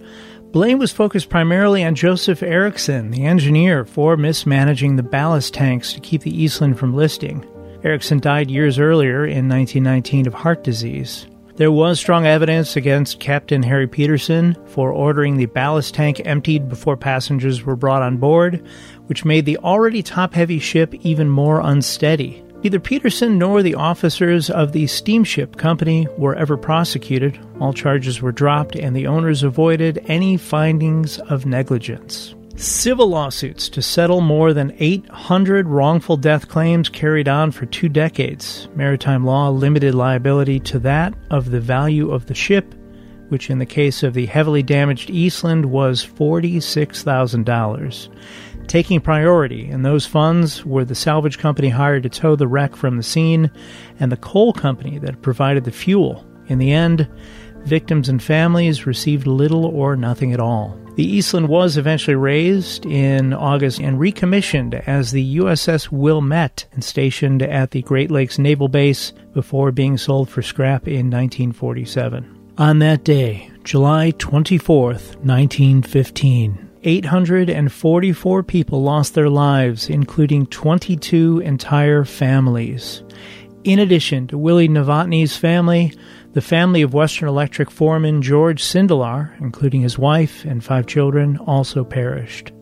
Blame 0.53 0.79
was 0.79 0.93
focused 0.93 1.31
primarily 1.31 1.85
on 1.85 1.95
Joseph 1.95 2.43
Erickson, 2.43 3.11
the 3.11 3.25
engineer, 3.25 3.85
for 3.85 4.17
mismanaging 4.17 4.97
the 4.97 5.03
ballast 5.03 5.55
tanks 5.55 5.93
to 5.93 6.01
keep 6.01 6.23
the 6.23 6.43
Eastland 6.43 6.79
from 6.79 6.93
listing. 6.93 7.47
Erickson 7.85 8.19
died 8.19 8.51
years 8.51 8.79
earlier 8.79 9.25
in 9.25 9.49
1919 9.49 10.27
of 10.27 10.35
heart 10.35 10.63
disease. 10.65 11.27
There 11.61 11.71
was 11.71 12.01
strong 12.01 12.25
evidence 12.25 12.75
against 12.75 13.21
Captain 13.21 13.63
Harry 13.63 13.87
Peterson 13.87 14.57
for 14.69 14.91
ordering 14.91 15.37
the 15.37 15.45
ballast 15.45 15.93
tank 15.93 16.23
emptied 16.25 16.71
before 16.71 16.97
passengers 16.97 17.63
were 17.63 17.77
brought 17.77 18.01
on 18.01 18.17
board, 18.17 18.67
which 19.09 19.27
made 19.27 19.45
the 19.45 19.59
already 19.59 20.03
top 20.03 20.33
heavy 20.33 20.59
ship 20.59 20.95
even 21.03 21.29
more 21.29 21.61
unsteady. 21.61 22.43
Neither 22.63 22.81
Peterson 22.81 23.37
nor 23.37 23.63
the 23.63 23.75
officers 23.75 24.49
of 24.49 24.73
the 24.73 24.87
steamship 24.87 25.57
company 25.57 26.09
were 26.17 26.35
ever 26.35 26.57
prosecuted. 26.57 27.39
All 27.61 27.75
charges 27.75 28.23
were 28.23 28.33
dropped, 28.33 28.75
and 28.75 28.97
the 28.97 29.07
owners 29.07 29.43
avoided 29.43 30.03
any 30.07 30.39
findings 30.39 31.19
of 31.19 31.45
negligence. 31.45 32.35
Civil 32.61 33.09
lawsuits 33.09 33.69
to 33.71 33.81
settle 33.81 34.21
more 34.21 34.53
than 34.53 34.77
800 34.79 35.67
wrongful 35.67 36.19
death 36.19 36.47
claims 36.47 36.91
carried 36.91 37.27
on 37.27 37.53
for 37.53 37.65
two 37.65 37.89
decades. 37.89 38.69
Maritime 38.75 39.25
law 39.25 39.49
limited 39.49 39.95
liability 39.95 40.61
to 40.61 40.79
that 40.81 41.15
of 41.31 41.51
the 41.51 41.59
value 41.59 42.11
of 42.11 42.27
the 42.27 42.35
ship, 42.35 42.75
which 43.31 43.49
in 43.49 43.61
the 43.61 43.65
case 43.65 44.03
of 44.03 44.13
the 44.13 44.27
heavily 44.27 44.63
damaged 44.63 45.09
Eastland 45.09 45.65
was 45.65 46.05
$46,000. 46.05 48.09
Taking 48.67 49.01
priority, 49.01 49.71
and 49.71 49.83
those 49.83 50.05
funds 50.05 50.63
were 50.63 50.85
the 50.85 50.95
salvage 50.95 51.39
company 51.39 51.71
hired 51.71 52.03
to 52.03 52.11
tow 52.11 52.37
the 52.37 52.47
wreck 52.47 52.77
from 52.77 52.99
the 52.99 53.03
scene 53.03 53.51
and 54.01 54.13
the 54.13 54.19
coal 54.19 54.53
company 54.53 54.99
that 54.99 55.23
provided 55.23 55.65
the 55.65 55.71
fuel. 55.71 56.27
In 56.49 56.59
the 56.59 56.73
end, 56.73 57.09
victims 57.65 58.09
and 58.09 58.23
families 58.23 58.87
received 58.87 59.27
little 59.27 59.67
or 59.67 59.97
nothing 59.97 60.33
at 60.33 60.41
all. 60.41 60.79
The 60.97 61.05
Eastland 61.05 61.49
was 61.49 61.77
eventually 61.77 62.17
raised 62.17 62.85
in 62.85 63.33
August 63.33 63.81
and 63.81 63.99
recommissioned 63.99 64.75
as 64.75 65.13
the 65.13 65.37
USS 65.39 65.91
Wilmette 65.91 66.67
and 66.73 66.85
stationed 66.85 67.43
at 67.43 67.71
the 67.71 67.83
Great 67.83 68.11
Lakes 68.11 68.39
Naval 68.39 68.69
Base 68.69 69.13
before 69.33 69.73
being 69.73 69.97
sold 69.97 70.29
for 70.29 70.43
scrap 70.43 70.87
in 70.87 71.11
1947. 71.11 72.53
On 72.59 72.81
that 72.81 73.05
day, 73.05 73.51
July 73.65 74.13
24th, 74.13 75.17
1915, 75.25 76.71
844 76.83 78.43
people 78.43 78.83
lost 78.83 79.15
their 79.15 79.31
lives, 79.31 79.89
including 79.89 80.47
22 80.47 81.41
entire 81.41 82.05
families. 82.05 83.03
In 83.65 83.79
addition 83.79 84.27
to 84.29 84.39
Willie 84.39 84.69
Novotny's 84.69 85.37
family, 85.37 85.93
the 86.33 86.41
family 86.41 86.83
of 86.83 86.95
Western 86.95 87.29
Electric 87.29 87.71
foreman 87.71 88.23
George 88.23 88.63
Sindelar, 88.63 89.33
including 89.41 89.81
his 89.81 89.99
wife 89.99 90.45
and 90.45 90.63
five 90.63 90.87
children, 90.87 91.37
also 91.39 91.85
perished. 91.85 92.53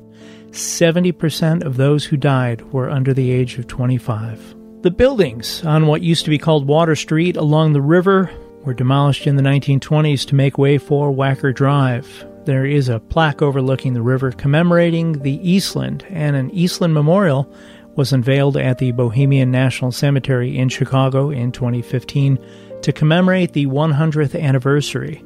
70% 0.50 1.62
of 1.64 1.76
those 1.76 2.06
who 2.06 2.16
died 2.16 2.62
were 2.72 2.88
under 2.88 3.12
the 3.12 3.30
age 3.30 3.58
of 3.58 3.66
25. 3.66 4.56
The 4.82 4.90
buildings 4.90 5.64
on 5.64 5.86
what 5.86 6.02
used 6.02 6.24
to 6.24 6.30
be 6.30 6.38
called 6.38 6.66
Water 6.66 6.96
Street 6.96 7.36
along 7.36 7.72
the 7.72 7.82
river 7.82 8.30
were 8.64 8.72
demolished 8.72 9.26
in 9.26 9.36
the 9.36 9.42
1920s 9.42 10.26
to 10.28 10.34
make 10.34 10.56
way 10.56 10.78
for 10.78 11.12
Wacker 11.12 11.54
Drive. 11.54 12.26
There 12.44 12.64
is 12.64 12.88
a 12.88 13.00
plaque 13.00 13.42
overlooking 13.42 13.92
the 13.92 14.02
river 14.02 14.32
commemorating 14.32 15.20
the 15.20 15.38
Eastland, 15.48 16.06
and 16.08 16.34
an 16.34 16.50
Eastland 16.52 16.94
memorial 16.94 17.52
was 17.96 18.12
unveiled 18.12 18.56
at 18.56 18.78
the 18.78 18.92
Bohemian 18.92 19.50
National 19.50 19.92
Cemetery 19.92 20.56
in 20.56 20.68
Chicago 20.68 21.30
in 21.30 21.52
2015 21.52 22.38
to 22.82 22.92
commemorate 22.92 23.52
the 23.52 23.66
100th 23.66 24.40
anniversary. 24.40 25.24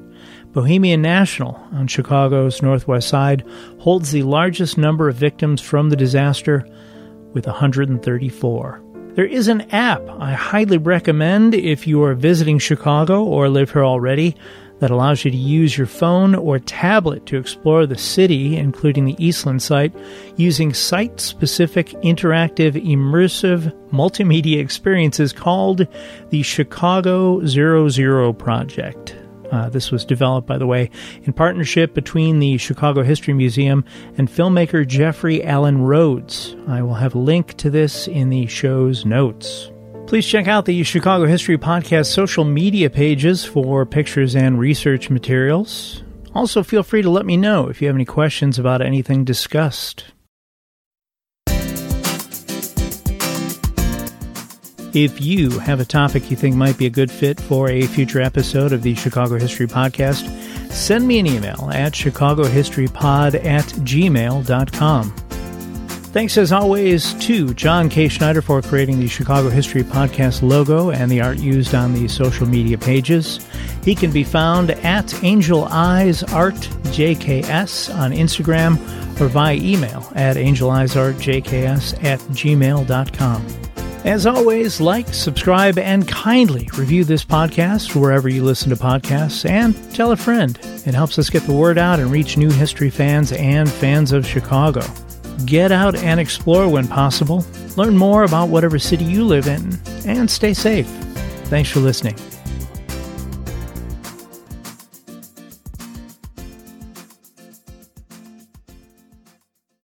Bohemian 0.53 1.01
National 1.01 1.55
on 1.73 1.87
Chicago's 1.87 2.63
northwest 2.63 3.09
side 3.09 3.45
holds 3.81 4.13
the 4.13 4.23
largest 4.23 4.77
number 4.77 5.09
of 5.09 5.17
victims 5.17 5.61
from 5.61 5.89
the 5.89 5.97
disaster 5.97 6.67
with 7.33 7.47
134. 7.47 8.83
There 9.15 9.25
is 9.25 9.49
an 9.49 9.63
app 9.73 10.03
I 10.09 10.33
highly 10.33 10.79
recommend 10.79 11.55
if 11.55 11.87
you 11.87 12.03
are 12.03 12.15
visiting 12.15 12.59
Chicago 12.59 13.25
or 13.25 13.49
live 13.49 13.73
here 13.73 13.85
already 13.85 14.37
that 14.83 14.91
allows 14.91 15.25
you 15.25 15.31
to 15.31 15.37
use 15.37 15.79
your 15.79 15.87
phone 15.87 16.35
or 16.35 16.59
tablet 16.59 17.25
to 17.25 17.39
explore 17.39 17.87
the 17.87 17.97
city, 17.97 18.57
including 18.57 19.05
the 19.05 19.15
Eastland 19.25 19.63
site, 19.63 19.95
using 20.37 20.75
site 20.75 21.21
specific 21.21 21.91
interactive 22.03 22.73
immersive 22.85 23.73
multimedia 23.93 24.59
experiences 24.59 25.33
called 25.33 25.87
the 26.31 26.43
Chicago 26.43 27.47
Zero 27.47 27.89
Zero 27.89 28.33
Project. 28.33 29.17
Uh, 29.53 29.69
this 29.69 29.93
was 29.93 30.05
developed, 30.05 30.49
by 30.49 30.59
the 30.59 30.67
way, 30.67 30.91
in 31.23 31.33
partnership 31.33 31.95
between 31.95 32.41
the 32.41 32.59
Chicago 32.59 33.05
History 33.05 33.35
Museum 33.35 33.85
and 34.19 34.29
filmmaker 34.29 34.85
Geoffrey 34.85 35.45
Alan 35.45 35.83
Rhodes. 35.83 36.57
I 36.67 36.83
will 36.83 36.95
have 36.95 37.15
a 37.15 37.21
link 37.21 37.57
to 37.59 37.71
this 37.71 38.09
in 38.09 38.31
the 38.31 38.47
show's 38.47 39.07
notes. 39.07 39.72
Please 40.13 40.27
check 40.27 40.47
out 40.47 40.67
the 40.67 40.83
Chicago 40.83 41.25
History 41.25 41.57
Podcast 41.57 42.13
social 42.13 42.45
media 42.45 42.91
pages 42.91 43.47
for 43.47 43.87
pictures 43.87 44.37
and 44.37 44.59
research 44.59 45.09
materials. 45.09 46.03
Also, 46.35 46.63
feel 46.63 46.83
free 46.83 47.01
to 47.01 47.09
let 47.09 47.25
me 47.25 47.39
know 47.39 47.69
if 47.69 47.81
you 47.81 47.87
have 47.87 47.97
any 47.97 48.05
questions 48.05 48.59
about 48.59 48.83
anything 48.83 49.25
discussed. 49.25 50.13
If 54.93 55.19
you 55.23 55.59
have 55.61 55.81
a 55.81 55.87
topic 55.87 56.31
you 56.31 56.37
think 56.37 56.57
might 56.57 56.77
be 56.77 56.85
a 56.85 56.91
good 56.91 57.11
fit 57.11 57.41
for 57.41 57.71
a 57.71 57.87
future 57.87 58.21
episode 58.21 58.75
of 58.75 58.83
the 58.83 58.95
Chicago 58.95 59.39
History 59.39 59.67
Podcast, 59.67 60.29
send 60.71 61.09
me 61.09 61.21
an 61.21 61.27
email 61.27 61.71
at 61.73 61.95
chicagohistorypod 61.95 63.43
at 63.47 63.65
gmail.com. 63.65 65.15
Thanks 66.13 66.37
as 66.37 66.53
always 66.53 67.15
to 67.25 67.55
John 67.55 67.89
K. 67.89 68.07
Schneider 68.07 68.43
for 68.43 68.61
creating 68.61 69.01
the 69.01 69.09
Chicago 69.09 69.49
History 69.49 69.83
Podcast 69.83 70.43
logo 70.43 70.91
and 70.91 71.11
the 71.11 71.23
art 71.23 71.39
used 71.39 71.75
on 71.75 71.95
the 71.95 72.07
social 72.07 72.47
media 72.47 72.77
pages. 72.77 73.41
He 73.83 73.95
can 73.95 74.11
be 74.11 74.23
found 74.23 74.73
at 74.73 75.25
Angel 75.25 75.65
Eyes 75.65 76.23
Art 76.23 76.69
JKS 76.93 77.95
on 77.99 78.13
Instagram 78.13 78.77
or 79.23 79.29
via 79.29 79.55
email 79.55 80.07
at 80.15 80.37
angeleyesartjks 80.37 82.05
at 82.05 82.21
gmail.com. 82.21 83.47
As 84.05 84.27
always, 84.27 84.83
like, 84.83 85.09
subscribe, 85.15 85.79
and 85.79 86.07
kindly 86.07 86.69
review 86.77 87.05
this 87.05 87.25
podcast 87.25 87.99
wherever 87.99 88.29
you 88.29 88.45
listen 88.45 88.69
to 88.69 88.77
podcasts 88.77 89.49
and 89.49 89.75
tell 89.95 90.13
a 90.13 90.17
friend. 90.17 90.59
It 90.85 90.93
helps 90.93 91.19
us 91.19 91.31
get 91.31 91.45
the 91.45 91.55
word 91.55 91.79
out 91.79 92.01
and 92.01 92.11
reach 92.11 92.37
new 92.37 92.51
history 92.51 92.91
fans 92.91 93.33
and 93.33 93.71
fans 93.71 94.13
of 94.13 94.27
Chicago. 94.27 94.83
Get 95.45 95.73
out 95.73 95.95
and 95.95 96.21
explore 96.21 96.69
when 96.69 96.87
possible. 96.87 97.45
Learn 97.77 97.97
more 97.97 98.25
about 98.25 98.49
whatever 98.49 98.79
city 98.79 99.05
you 99.05 99.25
live 99.25 99.47
in 99.47 99.79
and 100.07 100.31
stay 100.31 100.55
safe. 100.55 100.87
Thanks 101.47 101.71
for 101.71 101.81
listening. 101.81 102.17